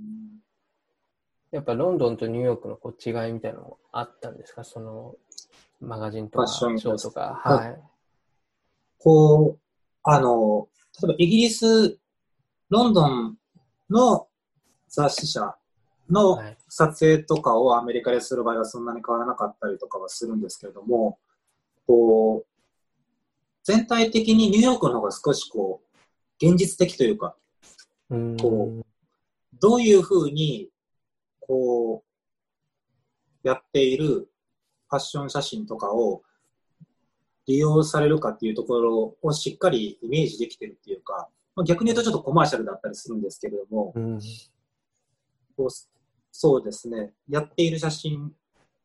[1.51, 4.65] やっぱロンドンとニューヨークのこう違いみたいなのもあったんですか？
[4.65, 5.15] その
[5.83, 7.41] マガジンとかファッショーとか。
[7.43, 7.81] ははい。
[8.99, 9.61] こう、
[10.05, 10.69] あの、
[11.03, 11.99] 例えばイギリス、
[12.71, 13.37] ロンドン
[13.91, 14.29] の
[14.89, 15.55] 雑誌社
[16.09, 16.57] のはい。
[16.75, 21.19] 撮影とかをアメリカでする場合はそんなに変わらなかったりとかはするんですけれども、
[21.87, 22.47] こう、
[23.63, 27.37] 全体的にニューヨークの方が少しこう、現実的というか、
[28.09, 28.73] うこ
[29.61, 30.71] どういうふうに、
[31.41, 32.03] こ
[33.45, 34.32] う、やっている
[34.93, 36.23] ファッション写真とかを
[37.47, 44.21] 利用されるかっていうところをしっかりイメージできてるっていうか、まあ、逆に言うとちょっとコマーシャルだったりするんですけれども、うん。
[45.57, 45.69] こう
[46.31, 48.33] そうですね、やっている写真、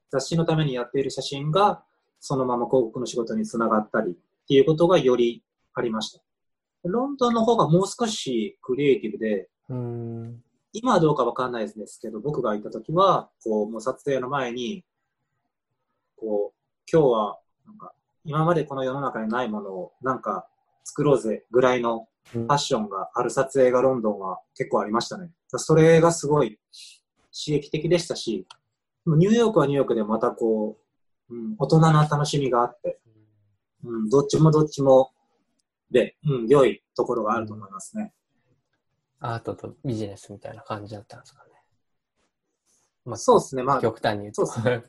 [0.09, 1.83] 雑誌のためにやっている写真が、
[2.21, 4.15] そのまま広告の仕事につながったりっ
[4.47, 5.43] ていうことがより
[5.73, 6.21] ありました。
[6.83, 10.43] ロンドンの方がもう少しクリエイティブで、うーん。
[10.73, 14.83] 今はどうかわかんないですけど、僕が行った時は、こう、もう撮影の前に、
[16.17, 16.57] こう、
[16.91, 17.93] 今日は、なんか、
[18.25, 20.47] 今までこの世の中にないものを、なんか、
[20.83, 25.31] 作ろうぜぐらいのファッションがある撮影がロンドンは結構ありましたね。
[25.49, 26.59] それがすごい
[27.31, 28.47] 刺激的でしたし、
[29.05, 30.77] ニューヨークはニューヨークでまたこ
[31.29, 32.99] う、うん、大人な楽しみがあって、
[33.83, 35.11] うん、どっちもどっちも
[35.91, 38.13] で、うん、良いところがあると思いますね。
[39.19, 41.46] アートとビジネスみたいな感じだったんですかね。
[43.07, 43.63] まあ、そうですね。
[43.63, 44.45] まあ、極端に言うと。
[44.45, 44.83] そうで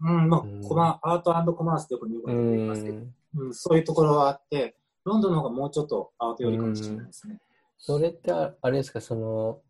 [0.00, 3.14] うん、まあうん、コマ、アートコマースってよく言いますけど、ん。
[3.36, 7.38] うん、そういうところはあって、ロンドンの方がもうちょっとアート寄りかもしれないですね。
[7.78, 9.60] それってああれですか、その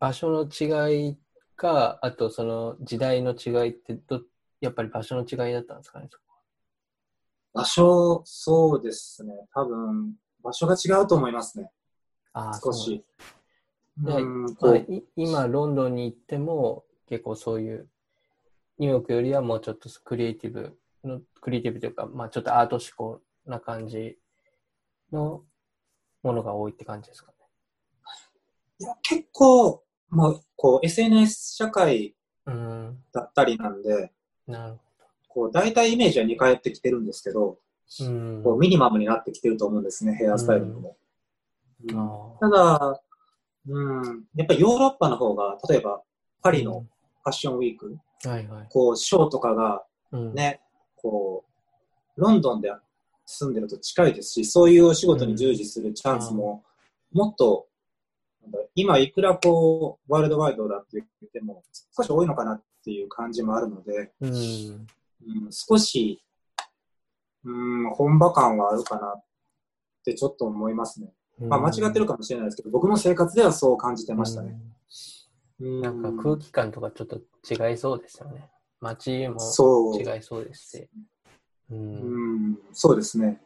[0.00, 1.16] 場所の違い
[1.56, 4.20] か、あとその時代の違いってど、
[4.60, 6.08] やっぱり場所の違いだったんですかね。
[7.52, 9.46] 場所、そうですね。
[9.54, 11.70] 多分、場所が違うと思いますね。
[12.32, 13.04] ああ、少し。
[13.98, 14.12] で
[15.16, 17.88] 今、ロンドンに行っても、結構そういう、
[18.78, 24.18] ニューヨークよりはもうちょっとクリエイティブの、クリエイティブというか、まあちょっとアート思考な感じ
[25.12, 25.44] の
[26.22, 27.36] ものが多いって感じですかね。
[28.80, 32.14] いや結構、まあ、こう、SNS 社会
[32.46, 34.12] うん、だったりなんで、
[34.46, 34.78] なる
[35.28, 37.58] こう、大体イメージは似通ってきてるんですけど、ほ
[38.04, 38.10] ど。
[38.10, 38.42] うん。
[38.42, 40.80] こうミニマムになってきてると思うんですね、ヘアスタイルにも。
[40.80, 40.92] うん
[41.94, 43.02] あただ、
[43.66, 46.02] うん、やっぱりヨーロッパの方が、例えば
[46.42, 46.86] パリの
[47.22, 48.66] ファッションウィーク、ーはいはい。
[48.68, 50.60] こう、ショーとかがうん、ね、
[50.96, 51.44] こ
[52.16, 52.70] う、ロンドンで
[53.24, 56.62] 住んでると近いですし、そういうお仕事に従事するチャンスも、
[57.12, 57.66] もっと、
[58.74, 61.62] 今いくらこう、ワールドワイドだって言っても、
[61.96, 64.28] 少し多いのかなっていう感じもあるので、うん。
[64.28, 64.86] うん、
[65.50, 66.22] 少し、
[67.44, 69.24] うん、本場感はあるかなっ
[70.04, 71.12] てちょっと思いますね。
[71.38, 74.50] まあ間違ってるかもしれないですけど、僕の生活ではそう感じてましたね。
[74.50, 74.52] う。
[74.52, 74.72] うんん
[75.62, 78.50] なんか空気感とかちょっと違いそうですよね。
[78.80, 79.36] 街も。
[79.96, 80.88] 違いそうですし。
[81.70, 83.40] う、うんん、そうですね。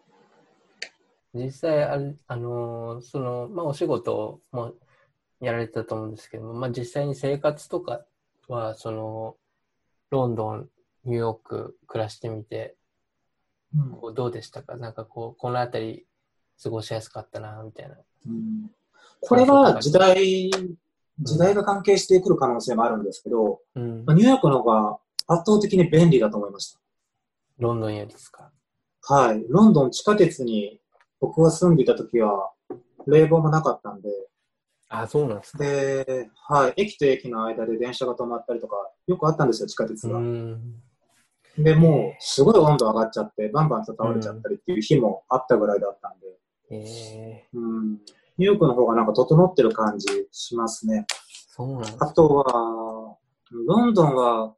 [1.34, 4.72] 実際あれ、あのーその、まあ、お仕事も
[5.40, 8.06] やられてたと思うんですけども、まあ、実際に生活とか
[8.48, 9.36] は、その、
[10.10, 10.70] ロンドン、
[11.04, 12.76] ニューヨーク暮らしてみて、
[13.76, 14.76] うんこうどうでしたか？
[14.76, 16.06] なんかこう、このあたり
[16.62, 17.96] 過ごしやすかったな、みたいな。
[18.26, 18.70] うん
[19.20, 20.50] これは時代、
[21.20, 24.16] 時代が関係してくる可能性もあるんですけど、うんまあ。
[24.16, 26.76] ニューヨークの方が圧倒的に便利だと思いまし
[27.58, 28.50] ロンドンよりですか？
[29.06, 29.14] た。
[29.14, 29.44] はい。
[29.48, 30.80] ロンドン地下鉄に
[31.20, 32.52] 僕が住んでいた時は
[33.06, 34.08] 冷房もなかったんで、
[34.88, 35.58] あ、そうなんですか。
[35.64, 36.74] で、はい。
[36.76, 38.76] 駅と駅の間で電車が止まったりとか、
[39.08, 40.18] よくあったんですよ、地下鉄うが。
[40.20, 40.60] ん。
[41.58, 46.38] で、もう、すごい温度上がっちゃって、バンバン倒れちゃったりっていう日もあったぐらいだったんで、
[46.70, 47.98] えー、うん。
[48.38, 51.06] ニューヨークの方がなんか整ってる感じしますね。
[51.48, 53.16] そうなんですあとは、
[53.50, 54.54] ロンドンは、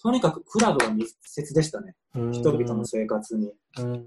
[0.00, 1.94] とにかくクラブが密接でしたね。
[2.14, 3.52] 人々の生活に。
[3.78, 4.06] うん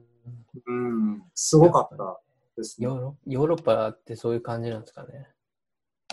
[0.68, 1.24] うん。
[1.34, 2.20] すごかった
[2.58, 2.88] ですね。
[2.88, 5.28] ヨーロッパってそういう感じなんですかね。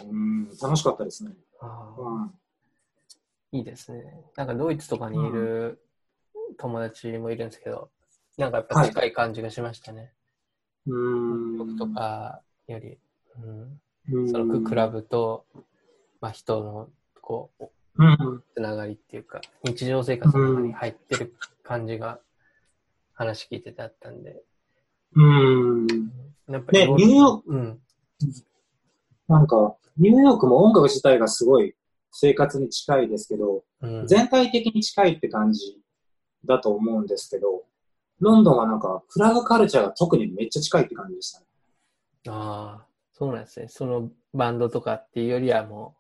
[0.05, 0.49] うん。
[0.61, 1.33] 楽しかったですね。
[1.61, 2.33] あーうん。
[3.53, 4.25] いいですね。
[4.37, 5.83] なんかドイツとかにいる
[6.59, 7.91] 友達もいるんですけど、
[8.39, 10.13] なんかやっぱ近い感じがしましたね。
[10.87, 11.59] うん。
[11.59, 12.99] 僕とかより、
[14.11, 15.45] うん、うん、そのククラブと、
[16.21, 16.89] まあ、人の
[17.21, 17.65] こう
[17.99, 18.43] うん。
[18.55, 22.21] つながりっていうか、日常生活の中に入ってる感じが
[23.13, 24.43] 話聞いててあったんで。
[25.15, 25.87] うん。
[26.49, 27.79] やっぱね、りニューヨーク、うん。
[29.29, 31.75] なんか、ニューヨークも音楽自体がすごい
[32.13, 35.79] 生活に近いですけど、うん、全体的に近いって感じ
[36.47, 37.65] だと思うんですけど、
[38.21, 41.47] ロンドンはなんか、クラブカルチャーが特にめっちゃ近いって感じでしたね。
[42.29, 43.69] ああ、そうなんですね。
[43.69, 45.97] そのバンドとかっていうよりはも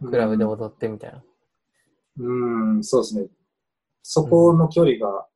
[0.00, 1.22] う、クラブで踊ってみたいな。
[2.18, 3.28] うん、そうですね。
[4.02, 5.26] そこの距離が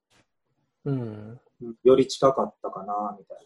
[0.84, 1.40] うん。
[1.82, 3.38] より近かったかな、みたい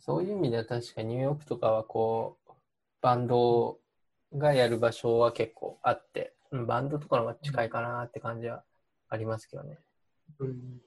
[0.00, 2.52] そういう意味では確かにニューヨークとかはこう、
[3.00, 3.78] バンド
[4.36, 8.64] がやる場所は結構あって、うんバンドとかの方が近いかなって感じは
[9.08, 9.78] ありますけどね。
[10.40, 10.46] な。
[10.46, 10.80] うん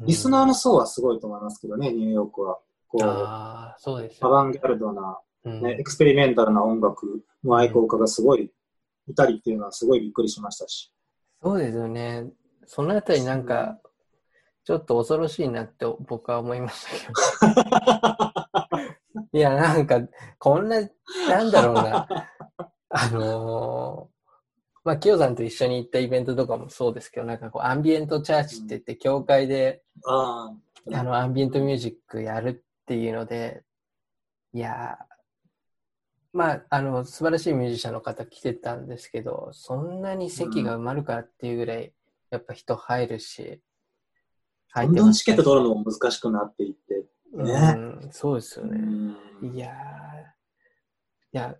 [0.00, 2.58] リスナーの層はすごいと思いますけどね、ニューヨークは。
[2.94, 8.52] こう、ああ、そうですアよ、バンギャルドな、うんね、エクスペリメンタルな音楽の愛好家がすごい
[9.08, 10.92] いたりっていうのはすごいびっくりしましたし。
[11.42, 12.30] そうですよね。
[12.66, 13.78] そのあたりなんか、
[14.64, 17.12] ちょっと恐ろしいなって僕は思いました
[17.52, 18.68] け
[19.18, 19.28] ど。
[19.38, 20.00] いや、なんか、
[20.38, 20.80] こんな、
[21.28, 22.06] なんだろうな。
[22.88, 24.14] あのー
[24.84, 30.52] まあ、キヨさんと一緒に行ったイベントとかもそうですけど、なんかこう、アンビエントチャーチって言って、教会で、あ
[30.92, 33.64] あ、あの、アンビエントミュージックやるっていうので、
[34.52, 35.14] いやー
[36.34, 41.92] まあ、あの、素晴らしいミュージシャンの方来てたんですけど、そんなに席が埋まるかっていうぐらい、
[42.30, 43.60] やっぱ人入るし、
[44.70, 47.06] 入どんどんチケット取るのも難しくなっていって。
[47.32, 48.78] ねうん、そうですようね。
[48.78, 49.16] ん
[49.54, 51.56] いやーいや、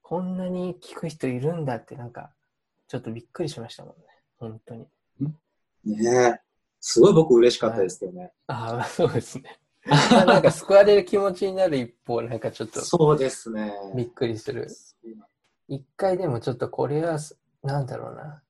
[0.00, 2.32] こんなに聞く人いるんだって、なんか、
[2.88, 4.06] ちょっとびっくりしましたもんね。
[4.38, 4.88] 本当に。
[5.84, 6.40] ねえ。
[6.80, 8.32] すごい僕嬉しかったですけどね。
[8.46, 9.59] ああ、そうですね。
[10.12, 13.72] まあなんか救われる気持ちになる一方、なんかちょっとそうですね。
[13.96, 14.68] びっくりする。
[15.68, 18.42] 一回でもちょっとこれはすなんだろうな。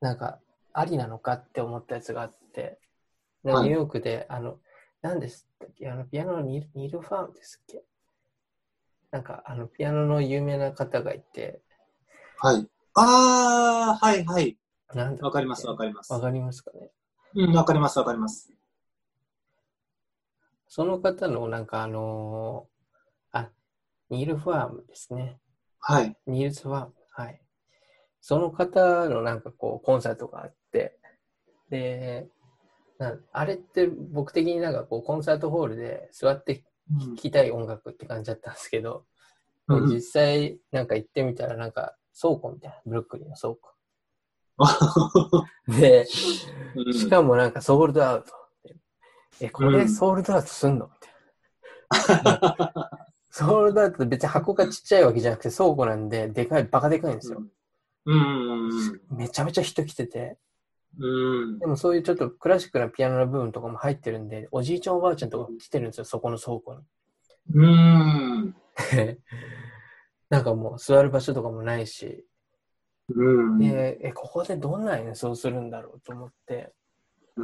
[0.00, 0.40] なんか、
[0.72, 2.78] ありなのかって思ったやつがあって、
[3.44, 4.58] ニュはいーヨークで、あの、
[5.02, 5.88] 何ですっけ？
[5.88, 7.84] あの、ピアノのニルニルファームですっけ？
[9.10, 11.62] なんか、あの、ピアノの有名な方がいて、
[12.38, 12.68] はい。
[12.94, 14.58] ああ、はいはい。
[14.94, 16.12] なんわかります、わかります。
[16.12, 16.90] わかりますかね？
[17.34, 18.52] うん、わかります、わかります。
[20.76, 23.50] その方の、なんかあのーあ、
[24.10, 25.38] ニール・ファームですね。
[25.80, 26.14] はい。
[26.26, 26.92] ニールズ・ファーム。
[27.12, 27.40] はい。
[28.20, 30.98] その方のなんかこう、コンサートがあって、
[31.70, 32.28] で、
[32.98, 39.06] なあれって僕的になんかこう、コンサートホールで座って聴きたい音楽って感じだったんですけど、
[39.68, 43.72] うん実際なんか行ってみたらなんか倉庫みたいな、ブルックリンの倉庫。
[45.80, 46.06] で、
[46.74, 48.45] うんしかもなんかソールドアウト。
[49.40, 50.86] え、これうんソールドアウトすんの？
[50.86, 50.92] み
[51.98, 53.06] たいな。
[53.30, 57.42] ソールドアウトって別に箱がちっちゃいわけじゃなくて倉庫なんで、でかい、バカでかいんですよ。
[58.06, 58.70] うん。
[59.10, 60.38] めちゃめちゃ人来てて。
[60.98, 61.66] うんで。
[61.66, 66.80] もそういうちょっとクラシックなピアノの部分とかも入ってるんで、おじいちゃんおばあちゃんとか来てるんですよ、そこの倉庫に。
[67.54, 68.56] うん。
[70.30, 72.26] なんかもう座る場所とかもないし、
[73.08, 73.58] うん。
[73.58, 76.72] で、え、ここでどんな演奏するんだろうと思って、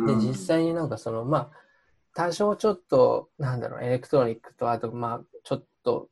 [0.06, 1.50] で、実際になんかその、まあ、
[2.14, 6.08] 多少ちょっと、なんだろう、エレクトロニックと、あと、まあ、ちょっと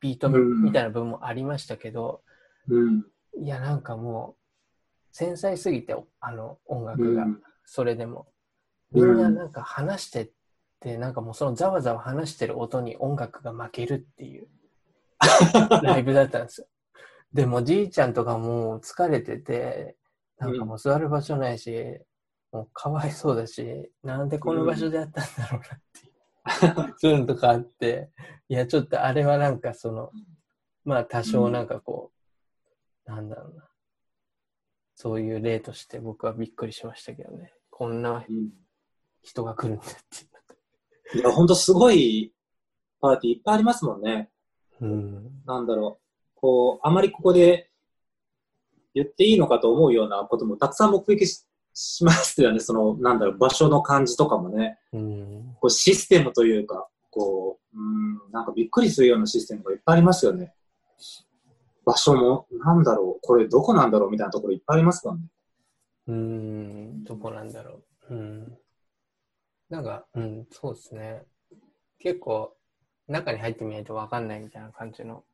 [0.00, 2.22] ビートうんみたいな部分もありましたけど、
[2.68, 3.04] うん。
[3.38, 7.26] いや、なんかもう、繊細すぎて、あの、音楽が、
[7.64, 8.26] それでも。
[8.92, 10.30] みんななんか話してっ
[10.80, 14.48] て、なんかもうそのざわざわ話してる音に音楽が負けるっていう
[15.82, 16.66] ライブだったんですよ。
[17.32, 19.96] でもじいちゃんとかもう疲れてて、
[20.38, 22.00] なんかもう座る場所ないし、
[22.52, 28.10] もうかわいそうだし、なんでこの場所でやったんだろうなっていう、そういうのとかあって、
[28.48, 30.10] いや、ちょっとあれはなんかその、
[30.84, 32.12] まあ多少なんかこ
[33.06, 33.68] う、なんだろうな。
[34.94, 37.54] そういう例として僕はびっくりしましたけどね。
[37.70, 38.50] こんなうん
[39.22, 39.88] 人が来るんだっ
[41.12, 42.32] ていや、ほんとすごい
[43.00, 44.30] パーティーいっぱいありますもんね。
[44.80, 44.88] いう。
[44.88, 45.30] うん。
[45.46, 46.40] なんだろう。
[46.40, 47.70] こう、あまりここで
[48.94, 52.60] 言っていいのかと思うようなこともたくさん目撃ししますよね。
[52.60, 54.78] その、なんだろう、場所の感じとかもね。
[54.92, 55.56] うん。
[55.60, 60.54] こうシステムというか、こう、うん、なんかびっくりするようなシステムがいっぱいありますよね。
[61.84, 65.22] 場所も、なんだろう、これどこなんだろうみたいなところいっぱいありますからね。
[66.08, 67.04] うん。
[67.04, 68.14] どこなんだろう。
[68.14, 68.58] うん。
[69.68, 71.24] なんか、うん、そうですね。
[71.98, 72.56] 結構、
[73.08, 75.24] 中に入ってみないとわかんないみたいな感じの、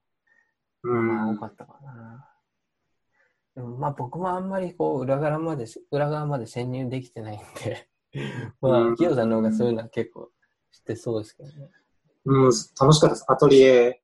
[0.82, 1.08] うん。
[1.08, 2.28] まあ多かったかな。
[3.58, 7.88] でもまあ僕もあんまりこう裏側まで、裏側まで潜入できてないんで、
[8.60, 10.30] まうんあ、キヨさんの方がそういうのは結構
[10.70, 11.68] 知ってそうですけどね。
[12.24, 13.24] うん、楽しかったです。
[13.26, 14.00] アトリエ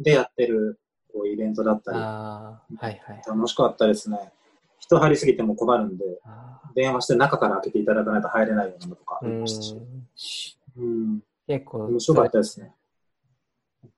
[0.00, 0.80] でやってる
[1.12, 3.22] こうイベントだったり、ああ、はいはい。
[3.24, 4.32] 楽しかったですね。
[4.80, 9.62] 人入りすぎても困るんで、あ電話して中から開けていただかないと入れないようなのとかありました
[10.16, 10.58] し。
[10.76, 10.82] ん。
[10.82, 11.22] うん。
[11.46, 12.74] 結構、面白かったですね。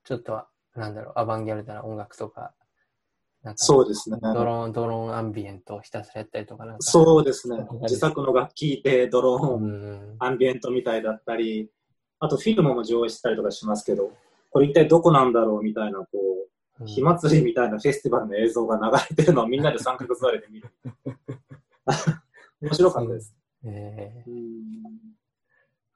[0.05, 2.53] ちょっと、なんだろう、アバンギャルドな音楽とか
[3.57, 4.19] そうですね。
[4.23, 6.83] ドローン、ドローンアンビエントをひたすらやったりとかなんか。
[6.83, 7.67] そうですね。
[7.83, 10.17] 自作の楽器でドローうン、ん。
[10.21, 11.69] アンビエントみたいだったり、
[12.21, 14.13] あとフィルムも上映したりとかしますけど、
[14.51, 16.07] これ一体どこなんだろうみたいな、こ
[16.81, 20.71] う、火祭りみたいなフェスティバルの映像が流れてるのをみんなで三角座りで見る。
[22.61, 23.35] 面白かったです。
[23.65, 25.17] えーうん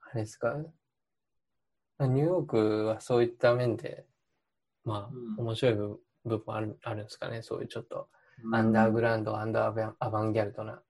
[0.09, 0.55] あれですか？
[1.99, 4.05] ニューヨークはそういった面で、
[4.85, 8.07] まあ、うん面白い部部分あるあるんですかねそういうちょっと、
[8.53, 10.81] アンダーグラウンド、アンダーアバンアバンギャルドな。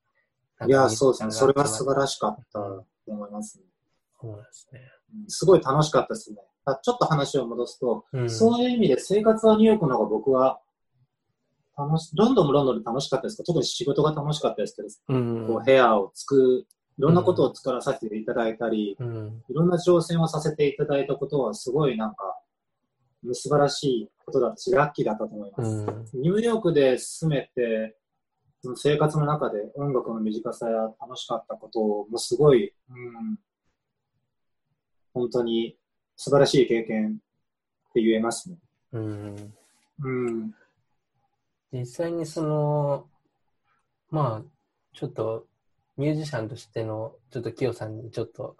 [0.65, 1.31] いや、そうですね。
[1.31, 3.65] それは素晴らしかったと思いますね。
[4.19, 4.81] そうですね。
[4.81, 6.37] うんすごい楽しかったですね。
[6.65, 10.59] あちょっと話を戻すと、うんそういう意味で生活はニューヨークの方が僕は
[11.77, 15.47] 楽し、ロンドンもロンドンで楽しかったですけど、特に仕事が楽しかったですけど、うん。
[15.47, 19.43] こう部屋を作る、いろんなことを作らさせていただいたり、うん。
[19.47, 22.39] いろんな挑戦をさせていただいたことはすごいなんか、
[23.33, 25.69] 素晴らしいことだったし、ラッキーだったと思います。
[25.69, 26.21] うん。
[26.21, 27.97] ニューヨークで住めて、
[28.61, 31.79] その生活の中で音楽の短さや楽しかったこと
[32.11, 33.37] もすごい、うん、
[35.13, 35.77] 本当に
[36.15, 37.19] 素晴らしい経験
[37.89, 38.57] って言えますね。
[38.93, 39.53] うん。
[39.99, 40.53] うん。
[41.71, 43.07] 実際にその、
[44.09, 44.43] まあ、
[44.93, 45.45] ちょっと
[45.97, 48.55] ミュージシャンとしての、ちょっとキヨさんにちょっと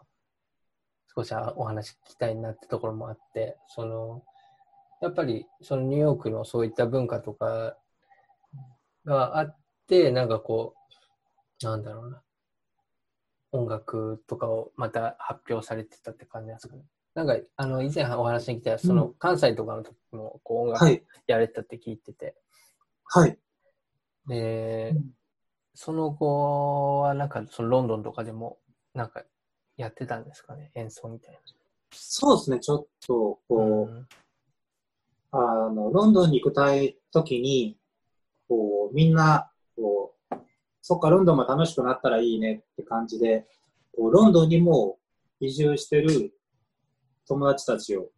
[1.16, 4.24] 少しお話聞きたいなってところもあって、その、
[5.02, 7.78] やっぱりそのニューヨークのそういった文化とか
[9.06, 10.76] があって、なんかこ
[11.62, 12.22] う、なんだろうな、
[13.52, 16.84] 音楽とかをまた発表されてたって感じなんですかね。
[17.14, 21.04] なんか、あの、以前お話に来た、その、関西とかの時も、こう、音楽はい。
[21.26, 22.36] やれたって聞いてて、
[23.06, 23.40] はい。
[24.28, 25.18] で、うん
[25.80, 28.58] その後はなんかそのロンドンとかでも
[28.96, 29.22] なんか
[29.78, 31.40] やってたんですかね、演奏みたい
[31.92, 33.56] そうですね、ちょっと、な。
[33.56, 34.08] こう、
[35.40, 37.78] あの、ロンドンに行くたい時に、
[38.48, 40.36] こう、みんな、こう、
[40.82, 43.46] そっか、ロンドンも楽しくなったらいいねって感じで、
[43.98, 45.00] こうロンドンにも
[45.40, 46.32] 移住してる
[47.28, 48.10] 友達たちを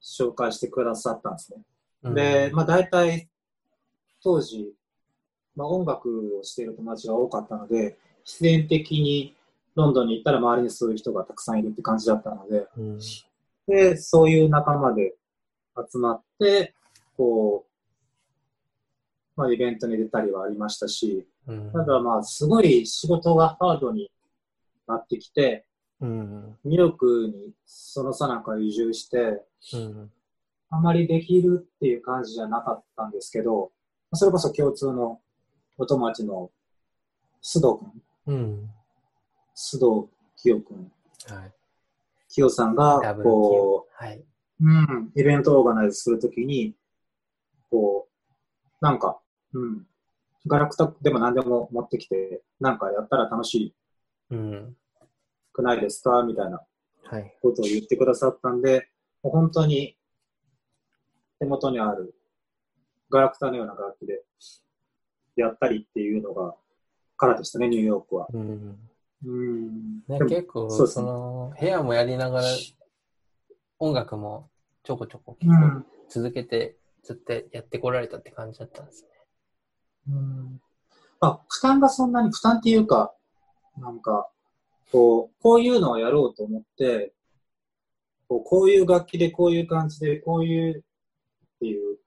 [0.00, 1.62] 紹介してくださったんですね。
[2.04, 3.28] うんで、まあ大体、
[4.22, 4.72] 当時、
[5.56, 9.34] まあ音楽をしている友達が多かったので、必然的に
[9.74, 12.98] ロンドンに行ったら周りにそういう人がたくさんいるって感じだったので、うん
[13.66, 15.14] で、そういう仲間で
[15.76, 16.27] 集まって、
[17.16, 17.66] こ
[19.36, 24.10] う、まあイベントに出たりはありましたし、うんただまあすごい仕事がハードに
[24.86, 25.66] なってきて、
[26.00, 30.10] うんニューヨークにそのさなか移住して、うん
[30.70, 33.72] あまりできるっていう感じじゃなかったんですけど、
[34.12, 35.20] それこそ共通の
[35.78, 36.50] お友達の
[37.42, 37.78] 須藤
[38.26, 38.70] 君、うん
[39.56, 40.92] 須藤清君、
[41.28, 41.52] はい。
[42.28, 44.04] 清さんがこー。
[44.04, 44.22] はい。
[44.60, 46.74] う、うん、イベントをオーガナイズするときに、
[47.70, 49.20] こう、なんか、
[49.52, 49.86] うん、
[50.46, 53.74] ガラクタでも何でも持ってきて、なんかやったら楽し
[54.30, 54.76] うん。
[55.52, 56.22] くないですか？
[56.22, 56.60] みたいな
[57.04, 57.34] はい。
[57.42, 58.88] ことを言ってくださったんで、
[59.22, 59.96] もう本当に
[61.40, 62.14] 手元にある
[63.10, 64.22] ガラクタのような楽器で
[65.36, 66.54] やったりっていうのが、
[67.16, 68.28] からでしたね、ニューヨークは。
[68.32, 68.78] うん。
[69.24, 69.98] うん。
[70.06, 72.46] ね、結構、そうですねその、部屋もやりながら、
[73.78, 74.50] 音楽も
[74.82, 75.36] ちょこちょこ。
[76.08, 79.08] 続けて、ずっとやってこられたって感じだったんですね。
[80.08, 80.60] うん
[81.20, 83.12] まあ、負担がそんなに、負担っていうか、
[83.76, 84.30] なんか、
[84.92, 87.12] こう、こういうのをやろうと思って、
[88.28, 90.82] こうこういう楽器でこういう感じで、こういうっ
[91.60, 91.98] ていう、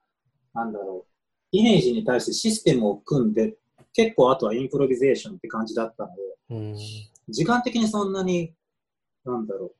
[0.54, 1.10] なんだろう、
[1.50, 3.56] イメージに対してシステムを組んで、
[3.92, 6.76] 結構あとはインプロビゼーションって感じだったので、うん。
[7.28, 8.54] 時間的にそんなに、
[9.24, 9.74] なんだろう、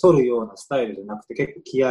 [0.00, 1.90] 取るようなスタイルじゃなくて結構気合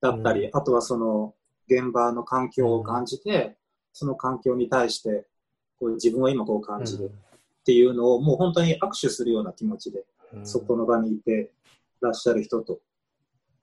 [0.00, 1.34] だったり、うあとはその
[1.68, 3.56] 現場の環境を感じて、
[3.92, 5.26] その環境に対して
[5.78, 10.46] こう自分は今こう感じるっていうのをもう本当に握手するような気持ちで、うん。
[10.46, 11.50] そこの場にいて
[12.00, 12.78] らっしゃる人とっ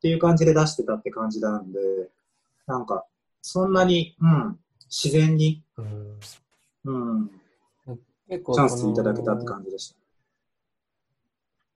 [0.01, 1.79] ていう感じで出してたって感じなんで、
[2.65, 3.05] なんか
[3.41, 4.59] そんなに、うん、
[4.89, 6.17] 自然に、うん。
[6.83, 7.31] うん、
[8.27, 10.00] 結構チャンスいただけたって感じでした。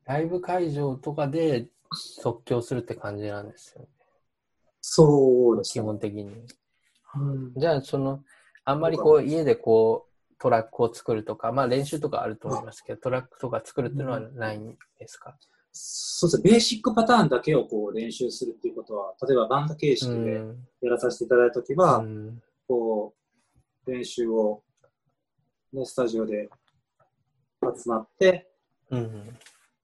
[0.05, 3.87] ライブ会場とかで即興するって感じなんですよね。
[4.81, 5.83] 基そうですね。
[5.83, 6.23] 本的に。
[7.15, 8.23] うんじゃあ、その、
[8.65, 15.37] あんまりこう、家でこう、トラックを作るとか、まあ練習とかあると思いますけど、トラックとか作るっていうのはないんですか、
[15.71, 16.51] そうですね。
[16.51, 20.67] ベーシックパターンだけをこう練習するっていうことは、例えばバンド形う式でん。
[20.81, 23.13] やらさせていただいたときは、うんこ
[23.85, 24.63] う、練習を、
[25.73, 26.49] ね、スタジオで
[27.61, 28.51] 集まって、
[28.89, 29.37] うん。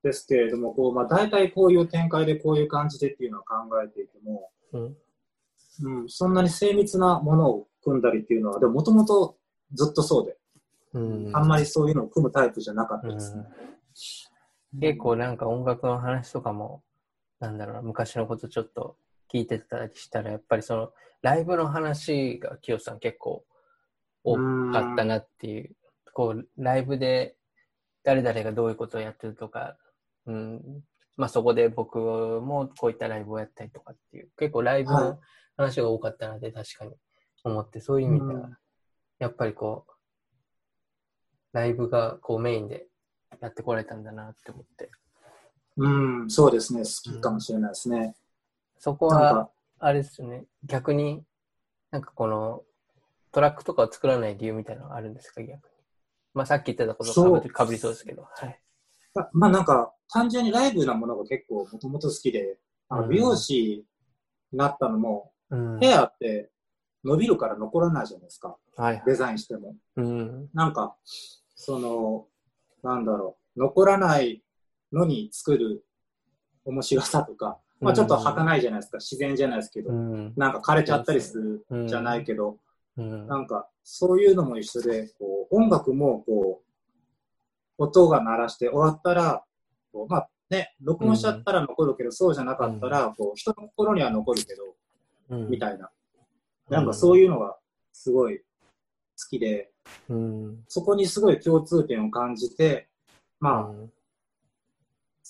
[0.04, 4.98] ですけれども、こう、まあ、大体こういう展開でこういう感じでっていうのを考えていても、うん。
[5.84, 9.38] うん、そんなに精密なものを組んだりっていうのは、でももともと
[9.74, 10.38] ずっとそうで、
[10.94, 11.36] うん。
[11.36, 13.42] あんまりそういうのを組むタイプじゃなかったうですね。
[14.78, 14.80] ん。
[14.80, 16.84] 結構なんか音楽の話とかも、
[17.40, 18.98] なんだろうな、昔のことちょっと
[19.32, 20.92] 聞いてたりしたら、やっぱりその、
[21.22, 23.44] ライブの話が清さん結構
[24.24, 25.76] 多かったなっていう、
[26.14, 27.36] こう、ライブで
[28.04, 29.78] 誰々がどういうことをやってるとか、
[30.32, 30.84] うん、
[31.18, 35.20] まあそこで僕もこういったライブをやったりとかっていう、結構ライブはいの
[35.58, 36.94] 話が多かったので、確かに
[37.44, 38.58] 思って、そういう意味では、うん
[39.22, 39.92] やっぱりこう、
[41.54, 42.88] ライブがこうメインで
[43.40, 44.90] やってこられたんだなって思って。
[45.78, 45.88] う
[46.24, 46.80] ん、そうですね。
[46.80, 48.16] 好きかもしれないですね。
[48.80, 51.24] そこは、あれですよね、逆に、
[51.92, 52.64] なんかこの、
[53.32, 55.74] トラックとかを作らない理由みたいなのがあるんですか、逆に。
[56.34, 58.24] まあさっき言ってたことかぶりかぶりそうですけど。
[58.24, 58.60] はい。
[59.14, 62.58] ままあなんか、単純にライブなものが結構もともと好きで、
[62.90, 63.86] あのうん美容師
[64.52, 65.80] になったのも、うん。
[65.80, 66.50] ヘアって
[67.04, 68.58] 伸びるから残らないじゃないですか。
[68.76, 69.04] はいはい。
[69.06, 69.76] デザインしても。
[69.96, 70.50] うん。
[70.54, 70.96] なんか、
[71.56, 72.28] その、
[72.84, 74.44] なんだろう、残らない
[74.92, 75.86] のに作る
[76.66, 80.34] 面白さとか、まあちょっと儚いじゃないですか、自然じゃないですけど、うん。
[80.36, 82.58] なんか枯れちゃったりするうんじゃないけど、
[82.98, 83.28] うん。
[83.28, 89.44] なんかそういうのも一緒で、こう音楽もこう、音が鳴らして終わったら、
[89.92, 94.76] こうまあね、録音しちゃったら残るけど、そうじゃなかったら、こう人の心には残るけど、
[95.30, 95.90] うんみたいな。
[96.70, 97.58] なんかそういうのが
[97.94, 98.44] すごい好
[99.30, 99.72] きで、
[100.10, 100.64] うん。
[100.68, 102.90] そこにすごい共通点を感じて、
[103.40, 103.92] まあ、うん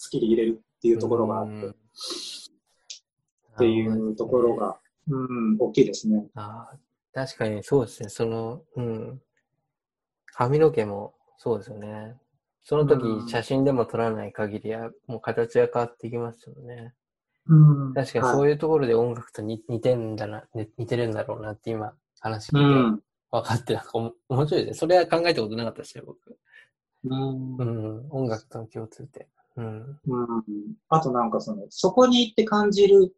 [0.03, 1.75] 好きで入れるっていうところがあって、うん
[3.53, 5.15] っていうところが、う
[5.53, 6.25] ん、大きいですね。
[6.35, 6.77] あー
[7.13, 8.09] 確かにそうですね。
[8.09, 9.21] その、うん。
[10.27, 12.15] 髪の毛もそうですよね。
[12.63, 16.93] その時、うん写真でも撮らない限りは、もう形が変わってきますよね。
[17.47, 23.03] うん確かにそういうところで音楽と似似てんだな、ね似てるんだろうなって今話聞ういてん。
[23.31, 23.83] 分かって、なん
[24.29, 24.73] 面白いですね。
[24.73, 26.37] それは考えたことなかったですね、僕。
[27.05, 27.63] うんう。
[27.63, 28.07] ん。
[28.11, 29.25] 音楽との共通点。
[29.55, 29.99] うん。
[30.07, 30.43] うん。
[30.89, 33.15] あとなんかその、そこに行って感じる、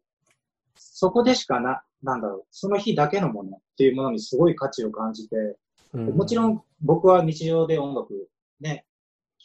[0.76, 5.36] そこでしかな、なんだろう、その日だけのものっていうものにすごい価値を感じて、
[5.92, 8.28] うんもちろん僕は日常で音楽
[8.60, 8.93] ね、聴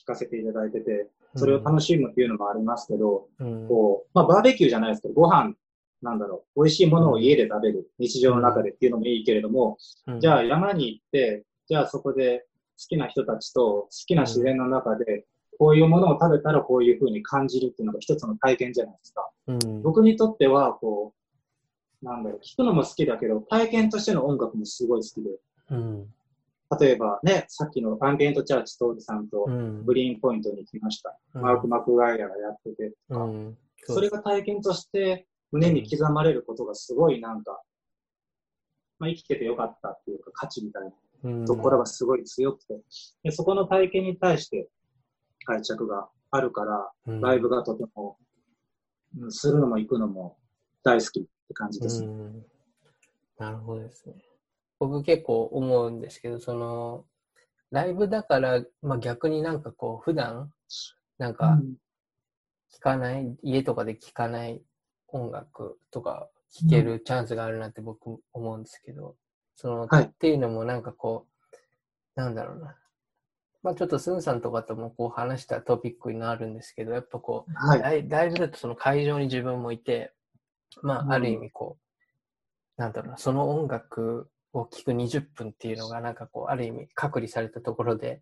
[0.09, 3.67] かせていただいてて、それを楽しむっていうのもありますけど、うん。
[3.67, 5.53] こう、まあバーベキューじゃないですけど、ご飯、
[6.01, 10.19] なんだろう、美味しいものを家で食べる、日常の中でっていうのもいいけれども、うん。
[10.19, 12.47] じゃあ山に行って、じゃあそこで
[12.79, 15.25] 好きな人たちと好きな自然の中で、
[15.59, 19.29] こういうものを食べたらこういう風に感じるっていうのが一つの体験じゃないですか。
[19.47, 19.81] うん。
[19.83, 21.13] 僕にとっては、こ
[22.01, 25.29] う、なんだろう、聞くのも好きだけど、体験としての音楽もすごい好きで、
[25.71, 26.13] うん。
[26.77, 29.85] 例えばね、さっきのアンビエントチャーチトールさんとうん。
[29.85, 31.17] グリーンポイントに来ました。
[31.33, 33.57] うんマーク・マクガイアがやってて、うん。
[33.85, 37.59] それが体験として胸に刻まれることがすごいなんか、
[38.99, 40.91] まあ、生きててよかったっていうか価値みたいな
[41.23, 42.79] うんところがすごい強くて、
[43.23, 44.69] でそこの体験に対して
[45.47, 48.17] 愛着があるから、うんライブがとても、
[49.17, 50.37] うんするのも行くのも
[50.83, 52.07] 大好きって感じですね。
[52.07, 52.45] うん
[53.39, 54.13] なるほどですね。
[54.79, 57.05] 僕結構思うんですけど、その、
[57.71, 60.51] ライブだから、まあ逆になんかこう、普段、
[61.17, 61.59] なんか
[62.71, 64.61] 聴かない、家とかで聴かない
[65.09, 69.15] 音楽とか聴けるチャンスがあるなって僕思うんですけど、
[69.55, 72.75] その、はいっていうのもなんかこう、なんだろうな。
[73.61, 77.81] まあちょっとスンさんとかともこう話したトピックになるんですけど、やっぱこう、はい。
[77.81, 80.13] ライライブだとその会場に自分もいて、
[80.81, 81.77] まうんあ、ある意味こ
[82.77, 88.21] う、なんだろうな、その音楽を聴く20分っていうのが、なんかこう、ある意味隔離されたところで、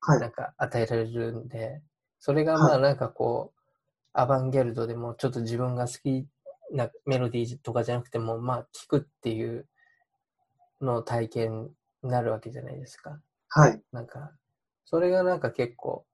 [0.00, 1.82] はいなんか与えられるんで、
[2.20, 3.60] それがまあなんかこう、
[4.12, 6.26] アバンギャルドでもちょっと自分が好き
[6.72, 9.66] なメロディーとかじゃなくても、まあ聴くっていう
[10.80, 11.70] の体験
[12.02, 13.20] になるわけじゃないですか。
[13.48, 13.82] はい。
[13.92, 14.32] なんか、
[14.84, 16.06] それがなんか結構、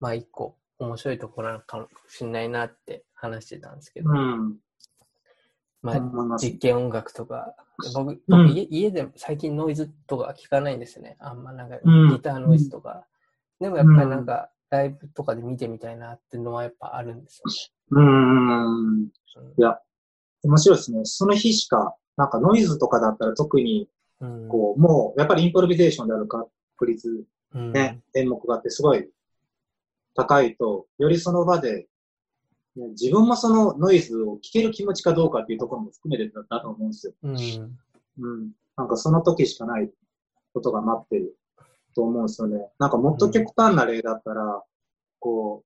[0.00, 4.56] まあ一個面白いところなのかもしれないなって話してたんですけど、うん。
[5.84, 7.54] まあ実験音楽とか、
[7.94, 11.16] 僕、うん僕家家で最近ノイズとか聞かないんですよね。
[11.20, 13.06] あんまなんかうんギターノイズとか。
[13.60, 17.42] でもやっぱりなんかライブとかで見てみたいなっていうのはやっぱあるんです
[17.90, 19.08] うーん。
[19.36, 19.52] よ、ね。
[19.56, 19.78] いや、
[20.42, 21.00] 面白いですね。
[21.04, 23.88] その日しか、なんかノイズとかだったら特に、
[24.20, 24.48] うん。
[24.48, 26.50] こう、もう、やっぱりインプロビゼーションである確
[26.86, 27.24] 率、
[27.54, 29.08] うん、ね、演目があってすごい
[30.14, 31.86] 高いと、よりその場で、ね
[32.76, 37.12] 自分もそのノイズを聞ける気持ちかどうかっていうところも含めてだだと思うんですよ。
[37.22, 37.36] うん。
[37.36, 38.50] うん。
[38.76, 39.90] なんかその時しかない
[40.52, 41.36] ことが待ってる
[41.94, 42.68] と思うんですよね。
[42.78, 44.62] なんかもっと極端な例だったら、
[45.20, 45.64] こ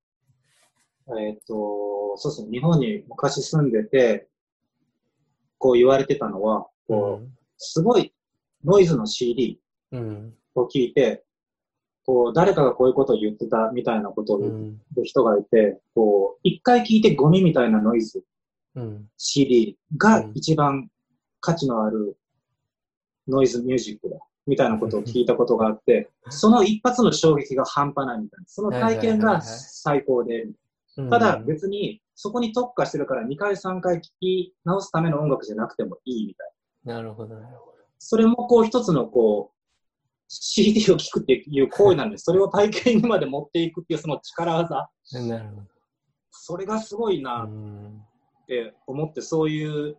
[1.06, 4.28] う、えっ、と、そうですね、日本に昔住んでて、
[5.56, 8.12] こう言われてたのは、こう、すごい
[8.64, 9.58] ノイズの CD
[9.92, 10.34] うん。
[10.54, 11.24] を聞いて、
[12.08, 18.24] こう、誰かがこういうことを言ってたみたいなことを言人がいて、こう、一回聞いてゴミみたいなノイズ
[18.76, 19.08] うん。
[19.18, 20.88] CD がうん一番
[21.40, 22.16] 価値のある
[23.28, 24.16] ノイズミュージックだ。
[24.46, 28.44] みたいなことを聞いたことがあって、その一発の衝撃が半端ないみたいな。
[28.46, 30.44] その体験が最高で。
[30.44, 30.54] うん
[31.10, 36.50] ただ別にそこに特化してるから2回3回聞き直すための音楽じゃなくてもいいみたい
[36.86, 36.94] な。
[36.94, 39.57] なるほど、なるほそれもこう一つのこう、
[40.28, 44.88] CD を聴くっていう行為なんで、それを体験にまで持っていくっていうその力技。
[45.12, 45.20] ど。
[45.20, 45.62] なるほ
[46.30, 47.28] それがすごいど。
[47.28, 48.02] なっうん。
[48.46, 49.96] て思って、そういう、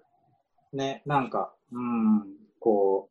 [0.71, 2.25] ね、なんか、うん、
[2.59, 3.09] こ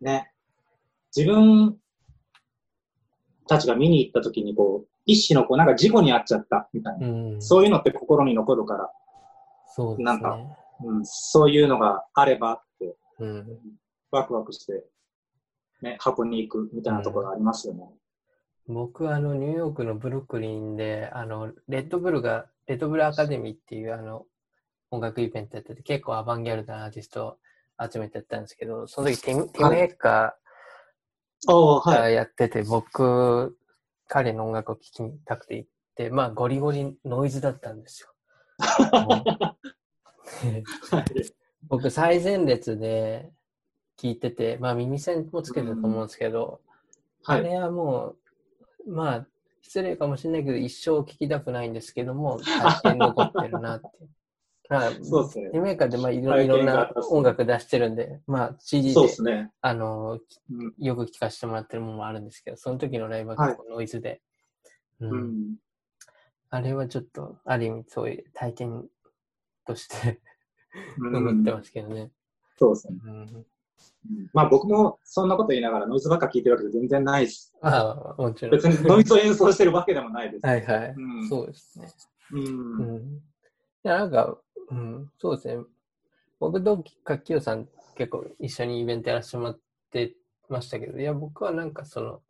[0.00, 0.32] う、ね、
[1.14, 1.78] 自分
[3.48, 7.08] たちが見に行った時にこう、一種のこう、なんか事故に遭っちゃったみたいな。
[7.08, 7.42] うん。
[7.42, 8.90] そういうのって心に残るから、
[9.66, 10.04] そうね。
[10.04, 10.38] なんか
[10.82, 13.58] うん、そういうのがあればって、うん。
[14.14, 14.84] ワクワクして、
[15.82, 17.90] ね、箱に行くみたいなところありますよね。
[18.66, 24.24] 僕はあのニューヨークのブルックリンであのレッドブルがレッドブルアカデミーっていうあの
[24.90, 27.36] 音楽イベントやってて結構アバンギャルドなアーティストを
[27.90, 30.36] 集めてやったんですけどその時ティム,、ティムヘッカ
[31.48, 32.14] おーがはい。
[32.14, 33.56] やってて、僕
[34.08, 38.08] 彼の音楽を聴きたくて行ってまあゴリゴリノイズだったんですよ。
[41.68, 43.30] 僕最前列で
[43.98, 46.60] 聞いててまあ耳栓もつけてたと思うんですけど、
[47.24, 47.40] はい。
[47.40, 48.14] あれはも
[48.86, 49.26] う、まあ、
[49.62, 52.38] 失礼かもしれないけど、一生聞きたくないんですけども、
[52.82, 53.88] 体験残ってるなって。
[54.70, 59.52] まあ、そうですねメーカーでまあいろ体いろんな音楽出してるんで、まあ CD でね。
[59.60, 60.18] あの
[60.50, 60.74] うん。
[60.78, 64.22] よく聴かせてもらってるものもあるんですけど、その時のライブは結構ノイズで、
[65.00, 65.56] うんうん。
[66.48, 68.88] あれはちょっとある意味そういう体験
[69.66, 70.20] として
[70.98, 72.10] うん 残ってますけどね。
[72.56, 72.98] そうですね。
[73.04, 73.46] うんうん
[74.32, 77.54] まあ僕もそんなこと言いながらノイズばっか聞いてるわけで全然ないです。
[77.62, 78.50] ああ、もちろん。
[78.52, 80.46] 別にノイズを演奏してるわけでもないです。
[80.46, 80.94] はいはい。
[80.96, 81.88] うんそうですね。
[82.32, 82.76] うん。
[82.76, 83.22] うん。
[83.84, 84.38] いや、なんか、
[84.70, 85.64] うん、そうですね。
[86.40, 89.58] 僕とかきよさん結構一緒にイベントやらせてもらっ
[89.90, 90.14] て
[90.48, 92.20] ましたけど、いや、僕はなんかその、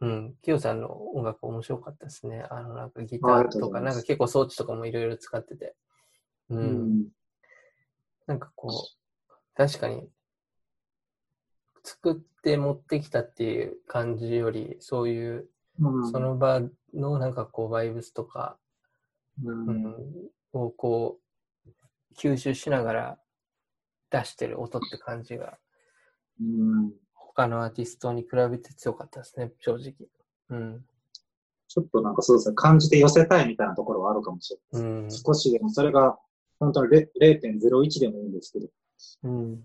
[0.00, 2.44] うん、きよさんの音楽面白かったですね。
[2.50, 5.74] あの、なんかギターとか、なんか結構装置とかもいろいろ使ってて、
[6.50, 7.08] うん、うん。
[8.26, 10.08] なんかこう、確かに、
[11.86, 16.60] 作って持ってきたっていう感じより、そういう、うんその場
[16.94, 18.56] のなんかこう、バイブスとか、
[19.44, 19.94] うんうん、
[20.52, 21.18] をこ
[21.66, 21.70] う
[22.18, 23.18] 吸収しながら
[24.10, 25.58] 出してる音って感じが
[26.40, 29.92] うん他のアーティストに比べて強かったですね、正直。
[30.48, 30.84] うん。
[31.68, 34.90] ちょっとなんかそうですね、感じて寄せたいみたいなところはあるかもしれない。
[34.90, 35.10] うん。
[35.10, 36.18] 少しでも、それが
[36.58, 38.68] 本当に0 0.01でもいいんですけど、
[39.24, 39.32] うん。
[39.32, 39.60] うん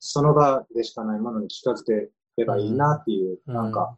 [0.00, 3.96] その場でしかないものに近づければいいなっていう、うんなんか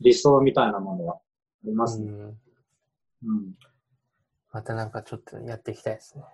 [0.00, 1.20] 理想みたいなものはあ
[1.64, 2.10] りまうすね。
[2.10, 3.54] ん、うん
[4.52, 6.24] またなんかちょっとやっていきたいですね。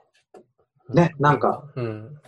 [0.94, 2.20] ねなんか、うん。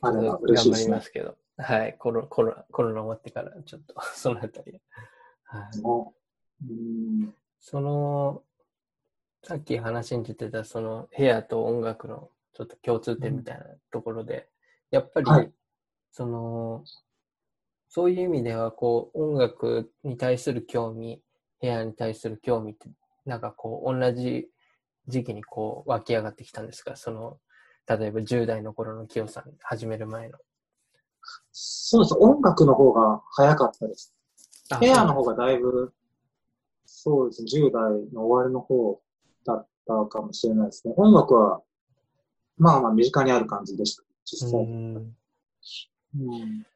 [0.00, 1.36] あれは嬉しいですねますけど。
[1.58, 1.96] はい。
[1.98, 4.80] コロコロコロナ終わってからちょっと そのあたり。
[5.44, 5.80] はい。
[5.80, 6.14] も
[6.62, 8.42] ううんその、
[9.42, 14.48] さっき話に出てた、その、部屋と音楽のちょっと共通点みたいなところで、
[14.90, 15.52] やっぱり、はい
[16.16, 16.84] その、
[17.88, 21.20] そういう意味では、こう、音楽に対する興味、
[21.60, 22.88] 部屋に対する興味って、
[23.26, 24.46] なんかこう、同じ
[25.08, 26.94] 時期にこう、湧き上がってきたんですか？
[26.94, 27.40] その、
[27.88, 30.38] 例えば10代の頃の清さん始める前の。
[31.50, 32.14] そうです。
[32.14, 34.14] 音楽の方が早かったです。
[34.70, 35.92] あペアの方がだいぶ、
[36.86, 39.00] そうですね、10代の終わりの方
[39.44, 40.94] だったかもしれないですね。
[40.96, 41.60] 音楽は、
[42.56, 44.68] まあまあ身近にある感じでした、実う際。
[46.18, 46.66] んうん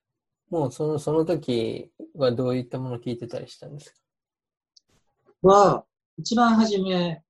[0.51, 3.93] もうその、その時はどういったものを聞いてたりしたんです
[5.43, 5.49] か？
[5.49, 5.85] は、
[6.17, 7.23] 一番初め、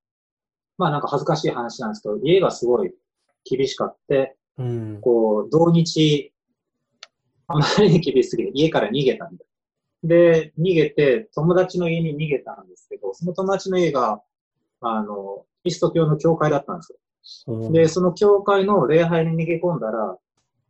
[0.77, 2.95] まあなんか恥ずかしい話なんですけど、家がすごい
[3.45, 5.01] 厳しかって、うん。
[5.01, 6.33] こう、同日、
[7.49, 9.47] あまりに厳しすぎて家から逃げたみたい
[10.05, 10.09] な。
[10.09, 14.23] で、逃げて、友達の家に逃げたんですけど、その友達の家が、
[14.81, 16.93] あの、キリスト教の教会だったんです
[17.49, 17.55] よ。
[17.57, 20.17] うんで、その教会の礼拝に逃げ込んだら、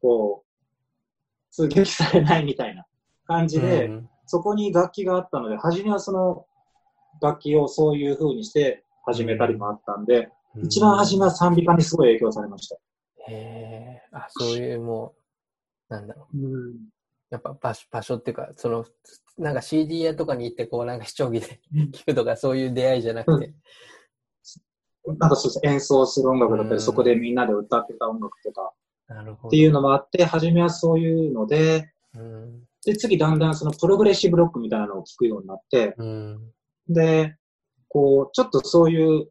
[0.00, 0.47] こう、
[1.50, 2.84] 通撃されないみたいな
[3.26, 6.44] 感じで、うんそこに楽器があったので、初めはその
[7.22, 10.28] 楽器をそういう風にして始めたりもあったんで、
[10.62, 12.76] 一番初めは賛美歌にすごい影響されました。
[13.26, 15.14] へえ、あ、そういうも
[15.88, 16.38] う、なんだろう。
[16.38, 16.76] うん。
[17.30, 18.84] やっぱ場所、場所っていうか、その、
[19.38, 21.60] なんか CD 屋とかに行って、こう、なんか視聴器で
[21.94, 23.54] 聞くとか、そういう出会いじゃなくて。
[25.06, 28.74] なんかそうです演奏する音楽だったうんり、そこでみんなで歌ってた音楽とか
[29.08, 29.48] なるほど。
[29.48, 32.62] っていうのもあって、初めはそういうので、うん。
[32.84, 36.52] で、次だんだんそのプログレッシブロックみたいなのを聞くようになって、うん。
[36.88, 37.36] で、
[37.88, 39.28] こう、ちょっとそういう、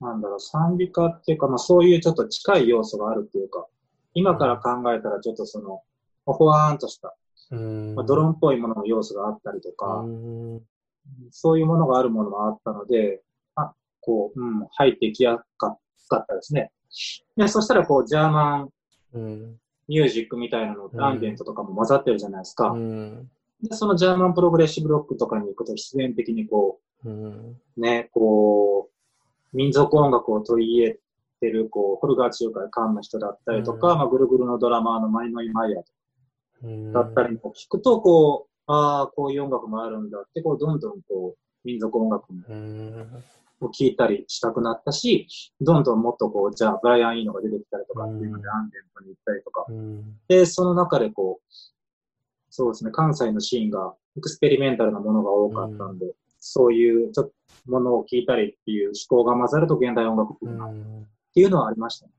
[0.00, 3.66] なんだろう、賛美歌っていうか、まあそういうちょっと近い要素があるっていうか、
[4.14, 5.82] 今から考えたらちょっとその、
[6.24, 7.14] ほわーんとした、
[7.50, 7.94] うん。
[7.94, 10.62] まあ、ドローンっぽいものの要素があったりとか、うん。
[11.30, 13.22] そういうものがあるものもあったので、
[13.54, 16.70] あ、こう、うん、入ってきやすかったですね。
[17.36, 18.70] で、そしたらこう、ジャーマンうん。
[19.88, 22.70] ミュージックみたいなのってうんアンビエントとかも混ざってるじゃないですか。
[22.70, 23.30] うん。
[23.62, 27.56] で、そのジャーマンプログレッシブロックとかに行くと必然的にこうん。
[27.76, 28.90] う、ね、こ
[29.52, 30.98] う、民族音楽を取り入れ
[31.40, 35.84] てる、こう、ホルガーチューカンの人だったりとか、うんまあ、ぐるぐるのドラマーのマイノイマイヤー
[36.64, 36.92] うん。
[36.92, 43.06] だったりも聞くと、こう、ああ、こういう音楽もあるんだって、こう、どんどんこう、民族音楽もうん。
[43.60, 45.28] を聞いたりしたくなったし、
[45.60, 49.64] どんどんもっとこう、じゃあ、ブライアン・イーノが出てきたりとかっていうので、うんアンデントに行ったりとか。
[49.68, 50.18] うん。
[50.28, 51.52] で、その中でこう、
[52.50, 57.32] そうですね、関西のシーンがエクスペリメンタルなものが多かったんで、そういうちょっと
[57.66, 60.36] ものを聞いたりっていう思考が混ざると現代音楽っ。
[61.34, 62.12] ていうのはありましたね。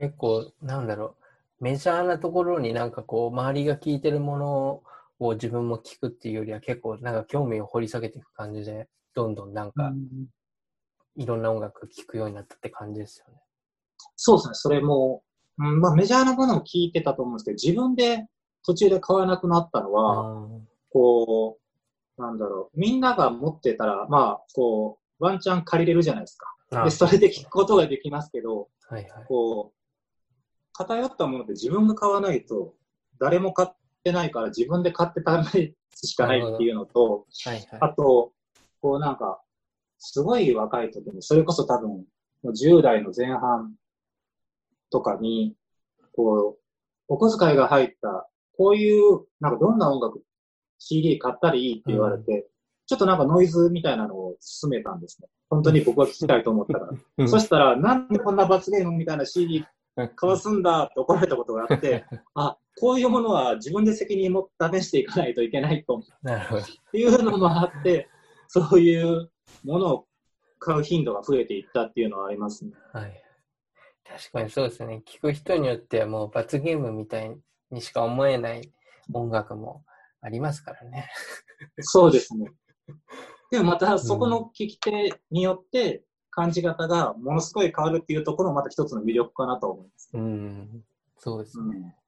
[0.00, 1.16] 結構、なんだろ
[1.60, 4.82] う、メジャーなところになんかこう、周りが聞いてるもの
[5.20, 9.92] を自分も聞くっていうよりは結構なんか興味を掘り下げていく感じで、どんどんなんか
[11.16, 13.40] いろんな音楽聴くようになったって感じですよね。
[14.16, 15.22] そうですね、それも、
[15.58, 18.26] うん、まあメジャーなものを聞いてたと思うんですけど、自分で
[18.64, 20.48] 途中で買わなくなったのは、あ
[20.90, 21.58] こ
[22.18, 26.84] う、なんだろう、みんなが持ってたら、まあ、こう、ワンチャン借りれるじゃないですか。
[26.84, 29.24] で、それで聞くことができますけど、はいはい。
[29.28, 29.76] こう、
[30.72, 32.74] 偏ったものって自分が買わないと、
[33.20, 37.66] 誰も買ってないから自分で買って食べるしかないっていうのと、はいはい。
[37.80, 38.32] あと、
[38.80, 39.40] こうなんか、
[39.98, 42.04] すごい若い時に、それこそ多分、も
[42.44, 43.74] う10代の前半
[44.90, 45.54] とかに、
[46.12, 46.62] こう、
[47.08, 50.22] お小遣いが入った、こういう、なんかどんな音楽、
[50.78, 52.48] CD 買ったらいいって言われて、
[52.86, 55.28] ちょっとなんかノイズみたいなのを勧めたんですね。
[55.50, 56.92] 本当に僕は聞きたいと思ったから。
[57.18, 59.64] うんそしたら、なんでこんな罰ゲームみたいな CD
[60.14, 66.62] 買わすんだって怒られたことがあって、 あ、こういうものは自分で責任を試していかないといけないとなるほど。
[66.62, 68.08] っていうのもあって、
[68.48, 69.30] そういう
[69.64, 70.06] ものを
[70.58, 72.72] 買う頻度が増えていったっていうのはありますね。
[72.92, 73.22] はい。
[74.04, 75.02] 確かにそうですね。
[75.06, 77.36] 聞く人によってはもう罰ゲームみたい
[77.70, 78.72] にしか思えない
[79.12, 79.84] 音楽も
[80.20, 81.08] ありますからね。
[81.80, 82.46] そうですね。
[83.50, 90.10] でもまたそこの聞き手によって感じ方がものすごい変わるっていうところもまた一つの魅力かなと思います。
[90.14, 90.84] うん。
[91.18, 91.76] そうですね。
[91.76, 92.06] うん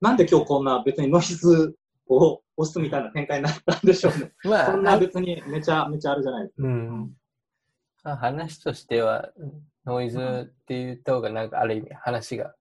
[0.00, 1.74] なんで今日こんな別にノイズ
[2.16, 4.32] を押すみたいな展開になったんでしょうね。
[4.44, 6.68] まあ、そんな別にめちゃめちゃあるじゃないですか。
[6.68, 7.16] うん。
[8.02, 9.32] まあ、話としては、
[9.84, 12.54] ノイズって言った方がなんかある意味話が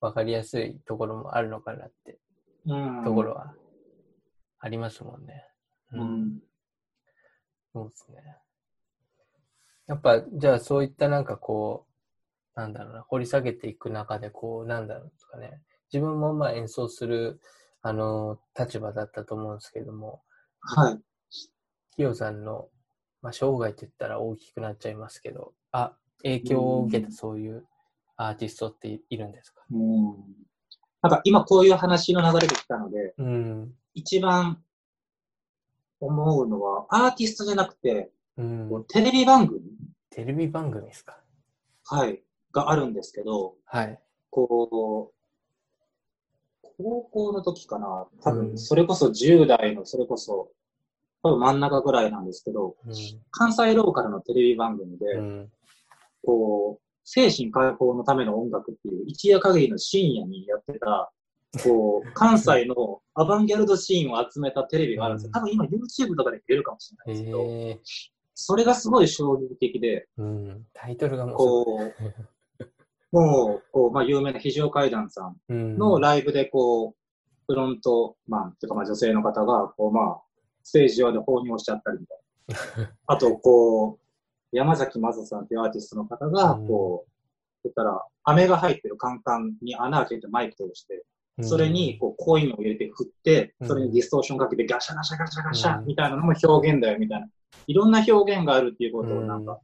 [0.00, 2.18] 分かりやすいところもあるのかなって
[2.66, 3.04] うん。
[3.04, 3.54] ところは
[4.58, 5.46] ありますもんね。
[5.92, 6.04] う。
[6.04, 6.42] ん。
[7.72, 8.36] そうですね。
[9.86, 11.86] やっぱ、じゃあそういったなんかこ
[12.56, 15.60] う、なんだろうな、掘り下げていく中で、こう、なんだろうですかね。
[15.92, 17.40] 自分もまあ演奏する、
[17.88, 20.20] あの、立場だったと思うんですけども、
[20.60, 20.98] はい。
[21.94, 22.68] ヒヨさんの、
[23.22, 27.64] まあ、生涯って言ったら大きくなっちゃいますけど、あ、影響を受けたそういう
[28.16, 29.62] アーティストっていいるんですか？
[29.70, 30.16] うん。
[31.00, 33.72] なんか今こういう話の流れできたので、うん。
[33.94, 34.60] 一番
[36.00, 38.84] 思うのは、アーティストじゃなくて、うん。
[38.88, 39.60] テレビ番組、
[40.10, 41.20] テレビ番組ですか？
[41.84, 42.20] はい、
[42.50, 44.00] があるんですけど、はい。
[44.30, 45.15] こう、
[46.78, 50.50] 高校の時かな、多うん分、それこそ10代の、それこそ、
[51.22, 52.74] 多分真ん中ぐらいなんですけど、う
[53.30, 55.18] 関西ローカルのテレビ番組で、ん。
[55.18, 55.52] うん。
[56.24, 61.10] こう、精神解放のための音楽っていう、一夜限りの深夜にやってた、
[61.62, 65.32] こう、関西の アバンギャルドシーンを集めたテレビがあるんですよ。
[65.32, 67.80] 多分今 YouTube とかで見れるかもしれないですけど、ええ
[68.38, 70.66] それがすごい衝撃的で、うん。
[70.74, 71.94] タイトルがもうこう、
[73.16, 76.94] もう、こう、まあ、有名な非常階段さんうん、のライブで、こう、
[77.46, 80.22] フロントマンというか、まあ、女性の方が、こう、まあ、
[80.62, 82.92] ステージ上で放尿しちゃったりみたいな。
[83.06, 83.98] あと、こう、
[84.52, 86.68] 山崎まずさんっていうアーティストの方が、うん。
[86.68, 87.10] こう、
[87.64, 91.04] 言ったら、飴が入ってるカンカンに穴開けてマイク通して、
[91.40, 97.28] それに、こう、コインを入れて振って、それにディストーションかけてガシャガシャガシャガシャうんみたいなのも表現だよ、みたいな。
[97.66, 99.60] いろんな表現があるっていうことをなんか、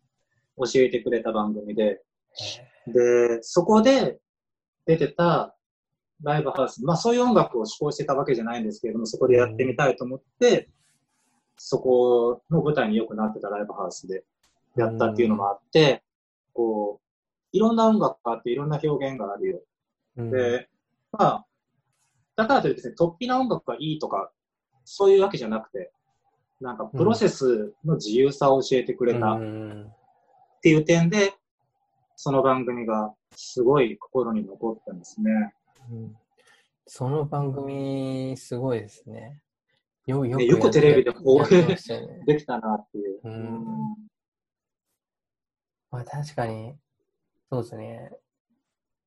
[0.57, 2.03] 教えてくれた番組で、
[2.87, 4.19] で、そこで
[4.87, 5.55] 出てた
[6.23, 10.69] ライブハウス、まあそういう音楽を指向してたわけじゃないんですけれども、そこでやってみたいと思って、
[11.57, 14.25] そこの舞台によくなってたライブハウスで
[14.77, 16.03] やったっていうのもあって、
[16.53, 17.03] こう、
[17.53, 19.61] いろんな音楽があっていろんな表現があるよ。
[20.17, 20.69] うん、で、
[21.13, 21.47] まあ、
[22.37, 24.31] だからといってですね、突飛な音楽がいいとか、
[24.85, 25.93] そういうわけじゃなくて、
[26.61, 29.93] なんかプロセスの自由さを教えてくれたっうん。
[30.63, 31.35] ていう点で、
[32.17, 35.31] その番組がすごい心に残ったんですね。
[35.91, 36.17] うん
[36.87, 39.41] その番組、すごいですね。
[40.07, 42.23] よよねよくテレビでこうやってましたよね。
[42.27, 43.21] できたなっていう。
[43.25, 43.65] うん
[45.91, 46.75] まあ確かに、
[47.51, 48.11] そうですね。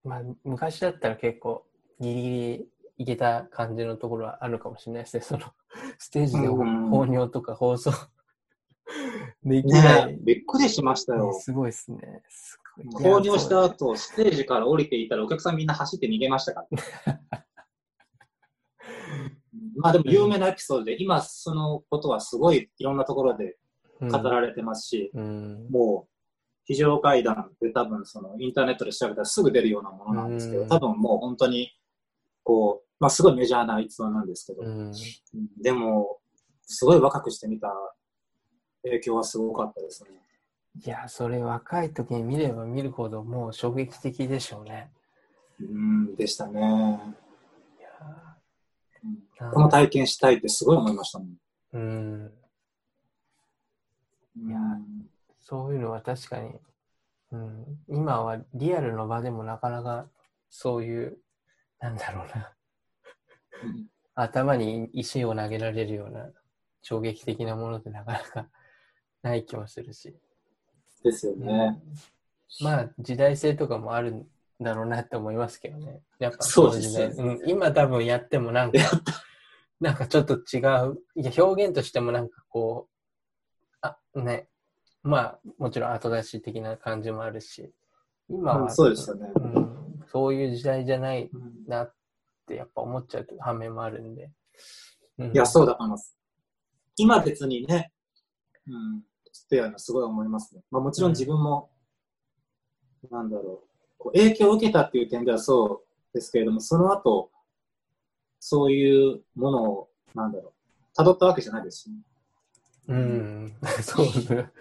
[0.04, 1.66] まあ昔だったら結構
[2.00, 5.22] ギリギリいけた感じのところはあるかもしれないですね。
[5.22, 5.44] その
[5.98, 7.92] ステージで放尿とか放送
[9.44, 10.18] できなねい。
[10.24, 11.34] びっくりしましたよ。
[11.34, 12.24] すごいですね。
[12.30, 12.60] す
[12.94, 16.66] 購入した後、ステージから降りていたらお客さんみんな走って逃げましたか
[17.06, 17.22] ら。
[19.78, 23.58] まあでも有名なエピソードで、今そのことはすごいいろんなところで
[24.02, 25.68] 語られてますし、うん。
[25.70, 26.12] もう
[26.66, 31.72] 非常階段で多分そのインターネットで調べたらすぐ出るようなものなんですけど、うん多分もう本当に
[32.44, 34.64] こう、まあすごいメジャーな逸話なんですけど、
[35.62, 36.20] でも、
[36.64, 37.68] すごい若くしてみた
[38.84, 40.10] 影響はすごかったですね。
[40.84, 44.92] いや、それ若い時に見れば見るほどもう衝撃的でしょうね。
[45.60, 47.00] うん、でしたね。
[49.54, 51.30] この体験したいってすごい思いましたもん。
[51.74, 51.82] うん。
[51.82, 52.32] うん
[54.38, 54.60] いや
[55.40, 56.50] そういうのは確かに、
[57.32, 60.08] うん、今はリアルの場でもなかなか
[60.50, 61.18] そういう、
[61.80, 62.52] なんだろうな、
[63.64, 63.86] うん
[64.18, 66.30] 頭に石を投げられるような
[66.82, 68.48] 衝撃的なものってなかなか
[69.22, 70.16] ない気もするし。
[71.06, 71.82] ですよね。
[72.62, 74.28] まあ、時代性とかもあるん
[74.62, 76.02] だろうなって思いますけどね。
[76.20, 78.80] やっぱそうですねうん、今多分やってもなんか、
[79.80, 81.02] なんかちょっと違う。
[81.16, 84.48] いや、表現としてもなんかこう、あ、ね。
[85.04, 87.72] まあ、もちろん後出し的な感じもあるし、
[88.30, 89.30] 今は、うんそうですよね。
[89.36, 91.94] うん、そういう時代じゃないうんなっ
[92.48, 94.32] てやっぱ思っちゃう反面もあるんで。
[95.20, 96.18] うんいや、そうだと思います。
[96.98, 97.92] 今別にね、
[98.68, 99.04] うん、
[99.44, 100.62] っていうのはすごい思いますね。
[100.72, 101.70] まあもちろん自分も、
[103.12, 103.68] なんだろう、
[103.98, 107.32] こう影響を受けたっていう点ではそうですけれども、その後、
[108.40, 110.54] そういうものを、なんだろ
[110.98, 111.98] う、辿ったわけじゃないですしね。
[112.88, 114.52] うん、 そうね。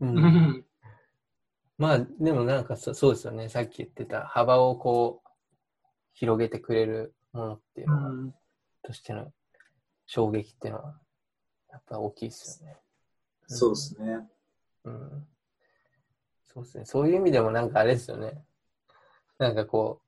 [0.00, 0.66] う、うんん。
[1.76, 3.48] まあ、でもなんかそそうですよね。
[3.48, 5.28] さっき言ってた幅をこう、
[6.12, 8.32] 広げてくれるものっていうのが、
[8.82, 9.32] としての
[10.06, 11.00] 衝撃っていうのは、
[11.70, 12.83] やっぱ大きいですよね。
[13.46, 14.28] そうですね。
[14.84, 15.26] うん。
[16.44, 16.84] そうですね。
[16.84, 18.42] そういう意味でもなんかあれですよね。
[19.38, 20.04] なんかこう、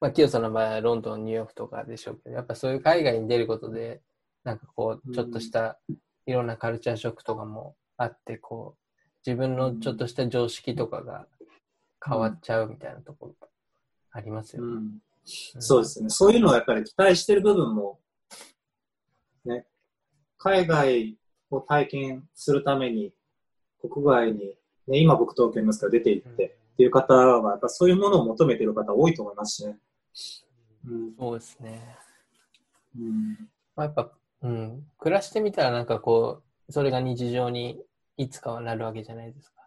[0.00, 4.00] まあ、清さんの場合はロンドン、ニューヨークとかでしょうけど、やっぱそういう海外に出ることで、
[4.44, 5.78] なんかこう、ちょっとした
[6.26, 11.26] いろんなカルチャーショックとかもあって、こう、自分のちょっとした常識とかが
[12.04, 13.48] 変わっちゃうみたいなところ
[14.12, 14.72] ありますよね。
[14.72, 15.02] うん。
[15.26, 16.08] そうですね。
[16.08, 18.00] そういうのはやっぱり期待してる部分も、
[19.44, 19.66] ね、
[20.38, 21.16] 海外
[21.50, 23.12] を体験するために、
[23.80, 24.54] 国外に、
[24.86, 29.78] ね、今僕東京にいますから出て行ってっていう方は、やっぱそういうものを求めてる方多いと思いますしね。
[30.86, 31.14] うん。
[31.18, 31.96] そうですね。
[32.98, 33.48] うん。
[33.76, 34.10] まあ、やっぱ、
[34.42, 37.80] うん、暮らしてみたらなんかこう、それが日常に
[38.16, 39.60] いつかはなるわけじゃないですか。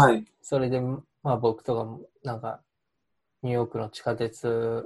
[0.00, 0.24] はい。
[0.42, 1.02] それで、ま
[1.32, 2.60] あ僕とかも、なんか、
[3.42, 4.84] ニューヨークの地下鉄、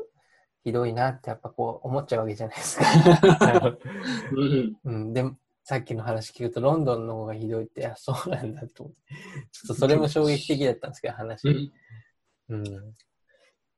[0.64, 2.84] ひどいなってやっぱこう思っちゃうわけじゃないですか。
[4.32, 4.76] うん。
[4.84, 5.36] うん、でも、
[5.68, 9.14] さっきの話聞くと、ロンドンの方がひどいって、あ、そうなんだと思って。
[9.52, 11.70] ちょっとそれも衝撃的だったんですけど、話。
[12.48, 12.64] うん。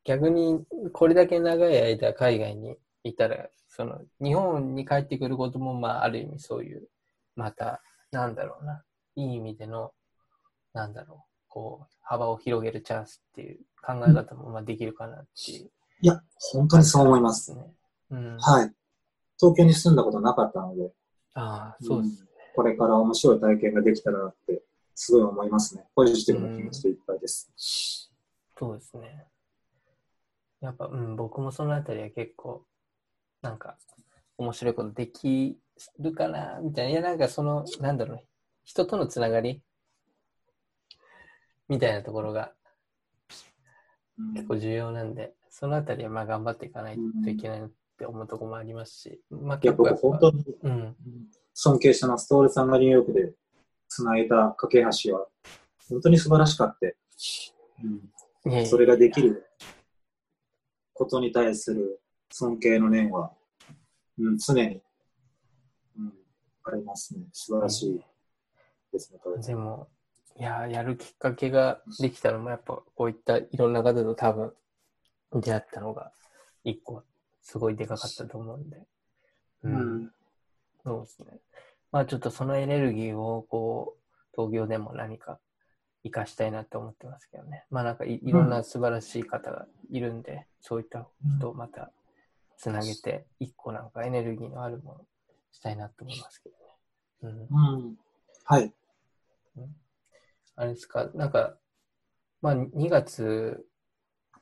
[0.05, 6.87] 逆に、これだけ長い間海外にいたら、その、日本に帰ってくることも、まあ、ある意味そういう、
[7.35, 7.83] また、
[8.13, 8.85] なんだろうな、
[9.17, 9.91] いい意味での、
[10.73, 15.73] なんだろう、こう、幅を広げるチャンスっていう考え方も、まあ、できるかなっていう。
[16.03, 16.23] いや、
[16.53, 17.53] 本当にそう思います。
[17.53, 17.67] ね。
[18.11, 18.39] うん。
[18.39, 18.73] はい。
[19.41, 20.93] 東京に住んだことなかったので、
[21.35, 22.29] ああ、そうですね。
[22.55, 24.63] これから面白い体験ができたらなって、
[24.95, 25.85] すごい思いますね。
[25.95, 28.11] ポジティブな気持ちでいっぱいです。
[28.59, 29.27] そうですね。
[30.61, 32.67] やっぱ、うん、僕もそのあたりは結構、
[33.41, 33.79] なんか、
[34.37, 35.59] 面白いことでき
[35.99, 36.91] るかな、みたいな。
[36.91, 38.21] いや、なんかその、なんだろう、
[38.65, 39.63] 人とのつながり？
[41.69, 42.53] みたいなところが
[44.19, 47.71] うん結構重要なんで、そのあたりはまあ頑張っていかないといけないなっ
[48.01, 50.97] て思うところもありますし、まあ結構やっぱ本当にうん、
[51.53, 52.29] 尊敬してます。
[52.29, 53.35] トールさんがニューヨークで
[53.89, 55.27] 繋いだ架け橋は、
[55.91, 56.87] 本当に素晴らしかった。
[58.47, 59.47] うん、それができる
[60.95, 63.33] ことに対する尊敬の念は、
[64.19, 64.81] うん、常に、
[65.99, 66.13] うん、
[66.65, 67.25] ありますね。
[67.33, 68.01] 素晴らしい
[68.93, 69.89] ですね、トールさんでも、
[70.39, 74.53] いや、やるきっかけができたのも、やっぱこういったいろんな方と多分
[75.35, 76.13] 出会ったのが、
[76.65, 77.03] 一個、
[77.43, 78.77] すごいでかかったと思うんで。
[79.65, 80.13] ううん
[80.85, 81.41] そうですね。
[81.93, 84.01] まあちょっとそのエネルギーを、こう、
[84.35, 85.39] 東京でも何か
[86.03, 87.67] 活かしたいなって思ってますけどね。
[87.71, 91.07] まあなんかいいろんな素晴らしい方がいるんで、そういった
[91.39, 91.93] 人をまた
[92.57, 95.07] つなげて、一個なんかエネルギーのあるもの
[95.53, 96.51] したいなと思いますけ
[97.23, 97.49] どね。
[97.51, 97.77] うん。
[97.77, 97.99] うん。
[98.45, 98.73] はい。
[100.57, 101.57] あれですか、なんか、
[102.43, 103.67] まあ、2月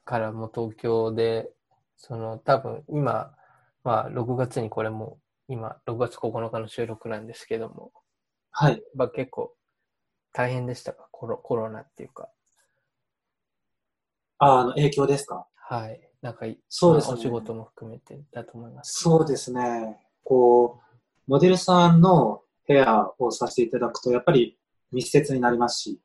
[0.04, 1.48] からもう東京で、
[1.98, 3.34] その、多分今、
[3.84, 5.18] まあ、6月にこれも、
[5.48, 7.92] 今、6月9日の収録なんですけども、
[8.50, 8.82] はい。
[8.94, 9.54] まあ、結構
[10.32, 11.08] 大変でしたか？
[11.10, 12.28] コロコロナっていうか。
[14.38, 15.46] ああの、影響ですか？
[15.56, 16.00] はい。
[16.22, 19.00] なんかい、そうですねまあお仕事も含めてだと思います。
[19.02, 19.98] そうですね。
[20.24, 24.56] こう、モデルさんのヘアをさせていただくと、やっぱり
[24.92, 26.00] 密接になりますし、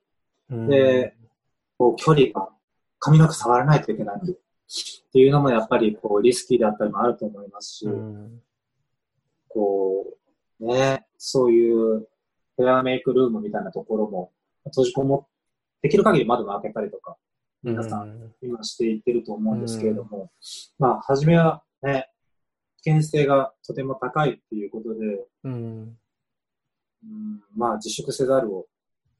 [0.49, 1.15] うんで、
[1.77, 2.49] こう、距離が、
[2.99, 4.33] 髪の毛触らないといけないので、
[4.67, 8.41] っていうのもやっぱり、こう、リスキーだったりもあると思いますし、うん。
[9.47, 10.05] こ
[10.59, 12.07] う、ね、そういう
[12.57, 14.31] ヘアメイクルームみたいなところも
[14.65, 15.27] 閉じこも
[15.81, 17.17] できる限り窓も開けたりとか、
[17.61, 18.33] 皆さんん。
[18.41, 20.31] 今していってると思うんですけれども、
[20.79, 22.09] まあ、初めはね、
[22.81, 25.97] 危険性がとても高いっていうことで、うん。
[27.03, 28.65] うん、まあ、自粛せざるを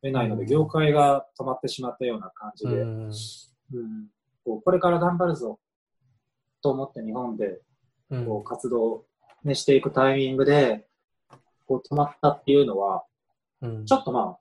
[0.01, 3.11] 得ないので、うん業界が止まってしまったような感じで、うん。
[3.73, 4.07] うん
[4.45, 5.59] こうこれから頑張るぞ
[6.61, 7.61] と思って日本で
[8.09, 9.05] うんこう活動、
[9.43, 10.85] ね、していくタイミングで
[11.65, 13.03] こう止まったっていうのは、
[13.61, 14.39] うんちょっとまあ、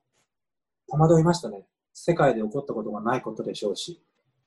[0.89, 1.65] 戸惑いましたね。
[1.93, 4.01] 世界で起こったことがないことでしょうし。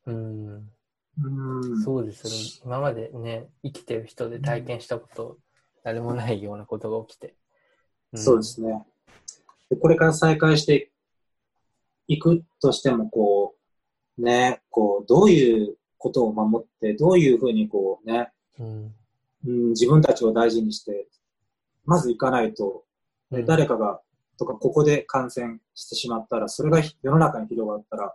[0.07, 0.71] うん。
[1.19, 2.77] うんそうですよね。
[2.77, 5.39] 今までね、生きてる人で体験したこと、
[5.83, 7.35] 誰もないようなことが起きて。
[8.15, 8.43] んそうで。
[8.43, 8.85] すね。
[9.71, 10.91] でこれから再開して
[12.07, 13.56] いくとしても、こう、
[14.19, 18.95] ね、こう、どういうことを守って、どういうふうにこうね、うん。
[19.47, 21.07] うん、自分たちを大事にして、
[21.85, 22.85] まず行かないと、
[23.31, 24.01] でうん誰かが、
[24.39, 28.15] とか、ここで感染してしまったら、それが世の中に広がったら、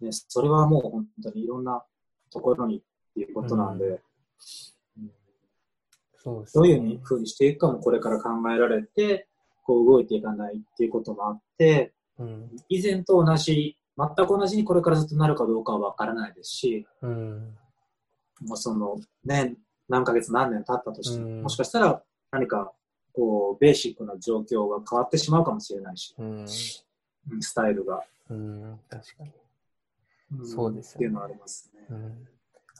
[0.00, 1.82] ね、それはもう本当にいろんな
[2.30, 2.80] ところにっ
[3.14, 5.10] ていうことなんで、ううん
[6.16, 9.28] そうですどうねいうふうにしていくかもこれから考えられて、
[9.64, 12.50] こう動いていかないっていうこともあって、うん。
[12.68, 17.56] 以前と同じ、全く同じにこれからずっとなるかどうかはわからないですし、うん。
[18.42, 19.56] もうそのね、
[19.88, 22.72] 何ヶ月何年経ったとしても、うんもしかしたら何か
[23.12, 26.40] こうベーシックな状況が変わってしまうかもしれないし、うん。
[26.40, 26.46] うん
[27.40, 28.04] スタイルが。
[28.30, 28.80] うん。
[28.88, 30.42] 確かに。
[30.42, 31.86] んそうですよねっていうのはありますね。
[31.90, 32.28] うん。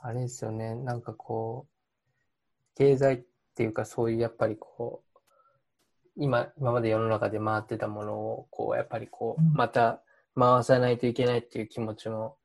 [0.01, 0.77] あれですよね。
[0.77, 3.23] なんかこう、経済っ
[3.57, 5.19] ていうかそういうやっぱりこう、
[6.17, 10.03] 今、今まで世の中で回ってたものを、こう、やっぱりこう、うんまた
[10.39, 12.37] 回さないといけないっていう気持ちも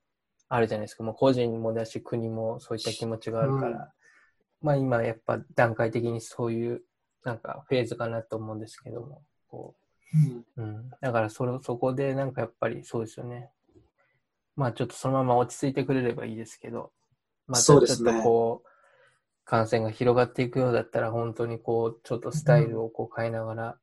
[0.50, 1.04] あるじゃないですか。
[1.04, 4.68] もう個人もだし、国もそういった気持ちがあるから、うん。
[4.68, 6.82] まあ今やっぱ段階的にそういう、
[7.24, 9.76] なんかフェーズかなと思うんですけども、こ
[10.14, 10.18] う。
[10.18, 10.38] ん。
[10.39, 10.89] う、うん。
[11.02, 13.50] だからそれ、そこでなんかやっぱりそうですよね。
[14.56, 16.91] まあちょっとそのまま落ち着いてくれればいいですけど、
[17.48, 18.24] またちょっとそうですね。
[18.24, 18.70] こう、
[19.46, 23.78] 感染が広がっていくようだったら、本当にこう、ちょっとスタイルをこう変えながら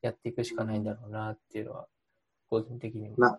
[0.00, 1.88] やっていくしかないんだろうなっていうのは、
[2.54, 3.38] 個人的にもな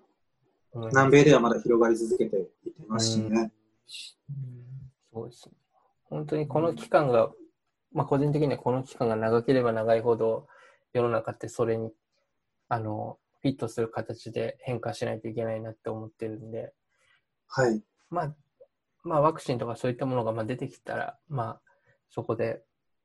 [0.73, 0.95] 思います。
[0.95, 2.51] 南米ではまだ広がり続けていって
[2.87, 3.29] ますしね。
[3.29, 3.51] うん
[5.13, 5.55] そうですね。
[6.09, 7.31] 本当にこの期間が、
[7.93, 10.47] まあ個人的にはこの期間が長ければ長いほど、
[10.91, 11.91] 世の中ってそれに、
[12.67, 16.73] あの、フィットする形で変化しないといけないなって思ってるんで、
[17.47, 17.81] はい。
[18.09, 18.35] まあ、
[19.03, 21.61] まあ、ワクチンとかそういったものがまあ出てきたら、まあ、
[22.09, 22.63] そこで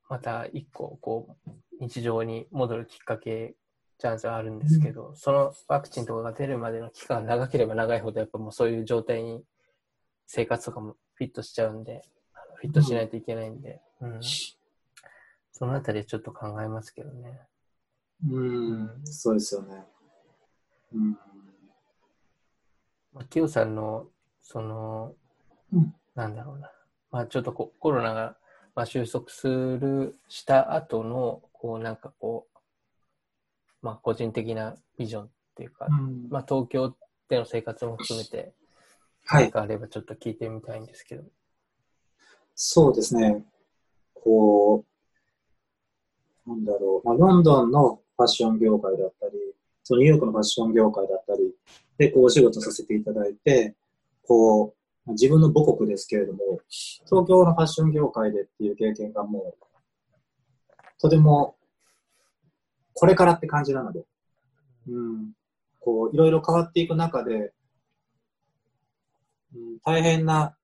[0.09, 3.55] また一個、こう、日常に戻るきっかけ、
[4.01, 9.45] チャンスはあるんですけど、そのワクチンとかが出るまでの期間が長ければ長いほど、やっぱもうそういう状態に
[10.27, 12.03] 生活とかもフィットしちゃうんで、
[12.57, 14.21] フィットしないといけないんで、うん。
[15.53, 17.41] そのあたりちょっと考えますけどね。
[18.31, 19.85] うん、そうですよね。
[20.95, 21.11] うん。
[23.13, 24.07] まあ、キヨさんの、
[24.43, 25.15] その、
[25.73, 26.71] うんなんだろうな、
[27.11, 28.37] まあ、ちょっとこコロナが、
[28.75, 32.50] まあ、収束する、した後の、こう、なんかこう、
[33.83, 36.95] まあ、個人的なビジョンっていうか、うんまあ、東京
[37.29, 38.53] での生活も含めて、
[39.27, 39.45] はい。
[39.45, 41.25] 何かあればちょっと聞いてみたいんですけど。
[42.55, 43.45] そうですね。
[44.15, 44.85] こ
[46.47, 49.33] う、なんだろう、まあ、ロンドンのファッション業界だったり、
[49.83, 51.55] そのニューヨークのファッション業界だったり、
[51.97, 53.75] で、こう、お仕事させていただいて、
[54.27, 54.75] こ
[55.07, 59.67] う、自分の母国ですけれども、東京のファッション業界でっていう経験がもう、
[60.99, 61.57] とても、
[62.95, 64.05] これからって感じなので、
[64.89, 65.33] うん、
[65.81, 67.53] こう、いろいろ変わっていく中で、
[69.55, 70.57] うん、大変な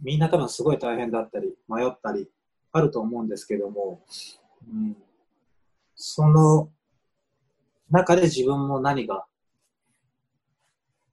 [0.00, 2.28] みんな多分すごい大変だったり、迷ったり、
[2.70, 4.04] あると思うんですけども、
[4.70, 4.96] うん、
[5.96, 6.70] その
[7.90, 9.24] 中で自分も何が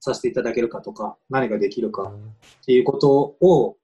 [0.00, 2.12] させていただけるかとか、何ができるか
[2.62, 3.76] っていうことを、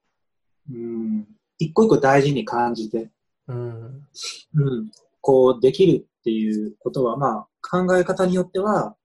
[0.71, 1.27] うん、
[1.57, 3.09] 一個一個大事に感じて、
[3.47, 4.07] うん。
[4.55, 8.95] うん、こうできるっていうことは、まあ考え方によっては、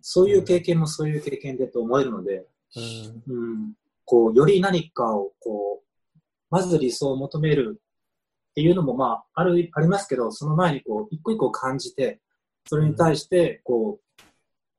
[0.00, 2.46] そういう経験もそういう経験でと思えるので、
[2.76, 3.34] うん。
[3.34, 3.72] うん、
[4.04, 6.18] こう、より何かを、こう、
[6.50, 12.20] まず理想を求めるっていうのも、まあ、ある、ありますけど、その前に、こう、一個一個感じて、
[12.66, 14.22] それに対して、こう、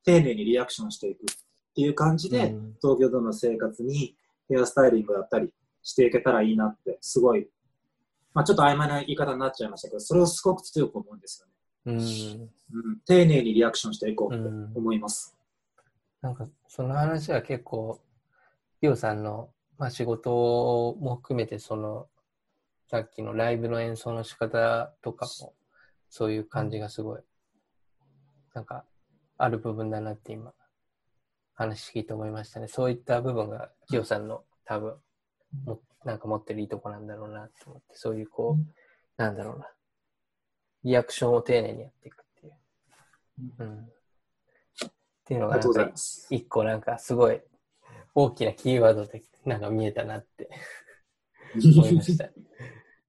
[0.03, 1.25] 丁寧にリアクションしていくっ
[1.75, 4.15] ていう感じで、うん東京での生活に
[4.47, 5.49] ヘアスタイリングだったり
[5.81, 7.47] していけたらいいなって、すごい、
[8.33, 11.54] まあ、ちょっと曖昧な言い方になっちゃいましたけど、それをすごく強く思うんですよね。
[11.85, 11.97] うん。
[11.97, 12.49] うん、
[13.05, 15.35] 丁寧にリアクションしていこうってうん思います。
[16.21, 17.99] なんか、その話は結構、
[18.81, 22.07] ヒヨさんの、まあ、仕事も含めて、その、
[22.89, 25.53] さっきのライブの演奏の仕方とかも、
[26.09, 27.21] そういう感じがすごい、
[28.53, 28.85] なんか、
[29.37, 30.53] ある部分だなって今、
[31.53, 32.67] 話聞いて思いましたね。
[32.67, 34.95] そういった部分が、ヒヨさんの多分、
[35.65, 38.73] もなんか持ってるいいとこなんだろうなと思って、そういうこう、うん
[39.17, 39.67] なんだろうな、
[40.85, 42.53] リアクションを丁寧にやっていくっていう。
[43.59, 43.79] うん。
[43.79, 44.91] っ
[45.25, 45.59] ていうのが。
[46.29, 47.41] 一個なんかすごい
[48.13, 50.49] 大きなキーワードでなんか見えたなって
[51.57, 52.29] 思いました。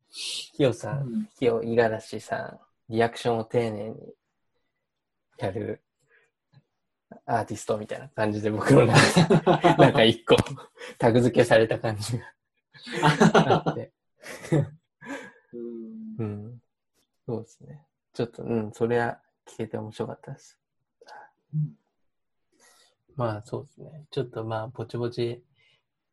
[0.09, 2.37] ひよさん、うんひよ五十嵐さ
[2.89, 4.15] ん、リアクションを丁寧に
[5.37, 5.83] やる
[7.27, 8.95] アーティストみたいな感じで僕の な
[9.91, 10.37] んか一個、
[10.97, 12.25] タグ付けされた感じが
[13.65, 13.93] あって。
[15.53, 16.46] うんうん。
[17.27, 17.83] そうですね。
[18.15, 20.59] ちょっと、うん、それは聞けて面白かったです。
[23.17, 24.05] まあそうですね。
[24.11, 25.43] ちょっとまあ、ぼちぼち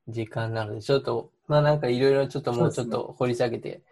[0.07, 3.84] 時間なので、ちょっと、まあなんかいろいろちょっともうちょっと掘り下げて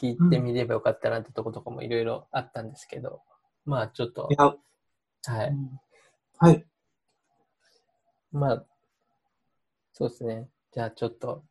[0.00, 3.22] 聞いてみればよかったなってとことかもいろいろあったんですけど、
[3.64, 4.56] まあちょっとい、や、は
[5.44, 5.56] い。
[6.38, 6.66] はい。
[8.32, 8.64] まあ、
[9.92, 10.48] そうですね。
[10.72, 11.44] じゃあちょっと、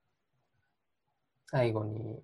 [1.47, 2.23] 最後に、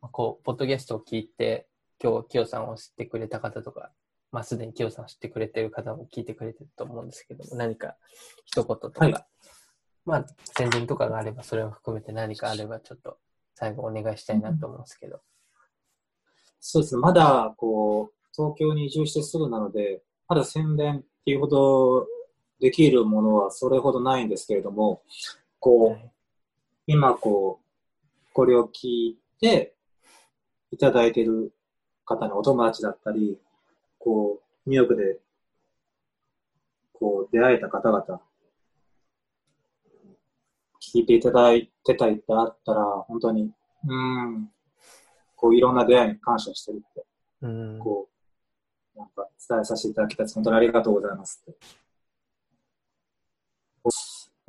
[0.00, 1.68] まあこう、ポッドキャストを聞いて、
[2.02, 3.90] 今日、キヨさんを知ってくれた方とか、
[4.30, 7.96] まあ、すでにキヨさんを知ってくれてる方も聞いてくれてると思うんですけども、何か
[8.44, 9.14] 一言とか、はい
[10.04, 10.26] まあ、
[10.56, 13.18] 宣伝とかがあれば、それを含めて何かあれば、ちょっと
[13.54, 15.20] 最後お願いしたいなと思うんですけど。
[16.60, 17.00] そうですね。
[17.00, 22.06] まだ、こう、東京に移住してすぐなので、まだ宣伝っていうほど
[22.60, 25.02] できるものはそれほどないんですけれども、
[25.58, 26.12] こう、はい
[26.90, 29.74] 今こう、これを聞いて
[30.70, 31.52] いただいている
[32.08, 33.38] 方のお友達だったり、
[33.98, 35.18] こう、ニューヨークで、
[36.94, 38.20] こう、出会えた方々、
[40.80, 43.52] 聞いていただいてたりってあったら、本当に、
[43.86, 44.50] うん、
[45.36, 47.04] こう、いろんな出会いに感謝してるって、
[47.42, 47.78] うん。
[47.78, 48.08] こ
[48.96, 50.34] う、なんか伝えさせていただきたいです。
[50.34, 51.60] 本当にありがとうございますって。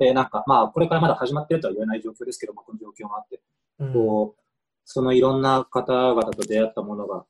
[0.00, 3.40] で、なんか、まあ、これからまだ始まってるとは言えない状況ですけど、まあ、この状況もあって、
[3.80, 4.40] うんこう、
[4.84, 7.24] そのいろんな方々と出会ったものが、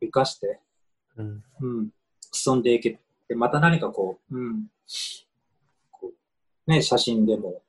[0.00, 0.60] 生かして、
[1.16, 1.44] うん。
[1.60, 1.88] うん、
[2.32, 2.98] 進んでいけ
[3.28, 4.66] て、また何かこう、うん、
[5.90, 6.12] こ
[6.66, 7.62] うね、写真でも、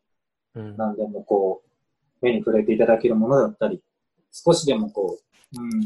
[0.55, 0.77] うん。
[0.77, 1.69] 何でもこう、
[2.25, 3.81] 目に触れていただけるものだったり、
[4.31, 5.19] 少しでもこ
[5.53, 5.85] う、うん、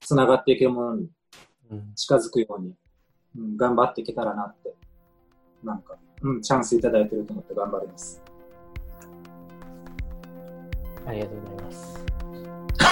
[0.00, 1.10] つながっていけるものに
[1.70, 2.74] うん近づくように、
[3.36, 4.74] うん、頑張っていけたらなって、
[5.62, 8.22] なんか、うん、チャンスいただいてると思って頑張ります。
[11.06, 11.99] ありがとうございます。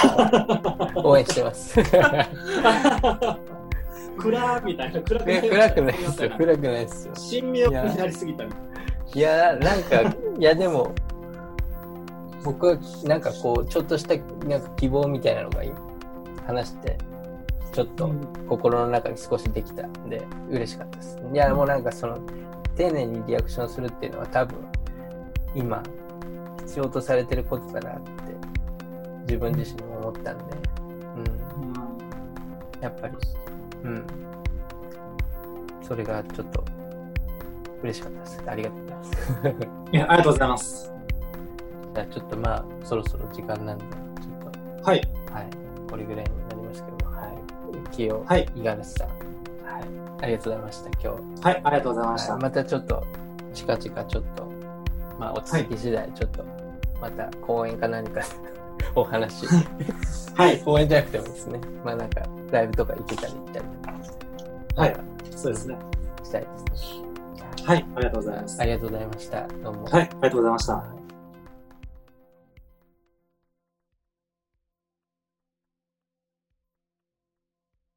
[1.03, 1.79] 応援してます。
[4.17, 6.29] 暗みたいな、暗くないえ暗くないですよ。
[6.37, 7.13] 暗くないですよ。
[7.15, 8.47] 新妙になりすぎたい
[9.15, 10.01] いや、なんか、
[10.37, 10.93] いやでも、
[12.43, 14.15] 僕はなんかこう、ちょっとした
[14.47, 15.75] なんか希望みたいなのが今
[16.45, 16.97] 話して、
[17.71, 18.11] ちょっと
[18.47, 21.19] 心の中に少しできたんで、嬉しかったです。
[21.33, 22.19] いや、もうなんかその、
[22.75, 24.57] 丁寧にリアクションするっていうのは多分、
[25.55, 25.81] 今、
[26.65, 28.11] 必要とされてることだなって、
[29.21, 30.43] 自分自身も思ったんで、
[31.59, 31.63] うん。
[31.63, 31.99] うん
[32.81, 33.13] やっぱり、
[33.83, 34.05] うん。
[35.81, 36.63] それがちょっと
[37.83, 38.43] 嬉しかったです。
[38.47, 39.11] ありがとうございます。
[39.91, 40.93] いや、ありがとうございます。
[41.95, 45.01] じゃあちょっとまあ、そろそろ時間なんで、ちょっはい。
[45.01, 45.49] と、はい、
[45.89, 47.95] これぐらいになりますけども、はい。
[47.95, 49.19] 清、はい五十嵐さん、はい。
[50.21, 51.47] ありがとうございました、今日。
[51.47, 52.33] はい、ありがとうございました。
[52.33, 53.07] はい、またちょっと、
[53.53, 54.51] 近々ちょっと、
[55.19, 56.45] まあ、落ち着き次第、ちょっと、
[57.01, 58.21] また講演か何か
[58.95, 59.45] お話、
[60.35, 61.59] はい、講演じゃなくてもですね。
[61.83, 62.21] まあなんか、
[62.51, 64.95] ライブとか行けたり行ったりとか、はい
[65.35, 65.77] そうですね。
[66.23, 67.03] したいですね。
[67.65, 68.61] はい、ありがとうございます。
[68.61, 69.47] ありがとうございました。
[69.47, 69.83] どうも。
[69.85, 70.73] はい、ありがとうございました。
[70.73, 70.98] はい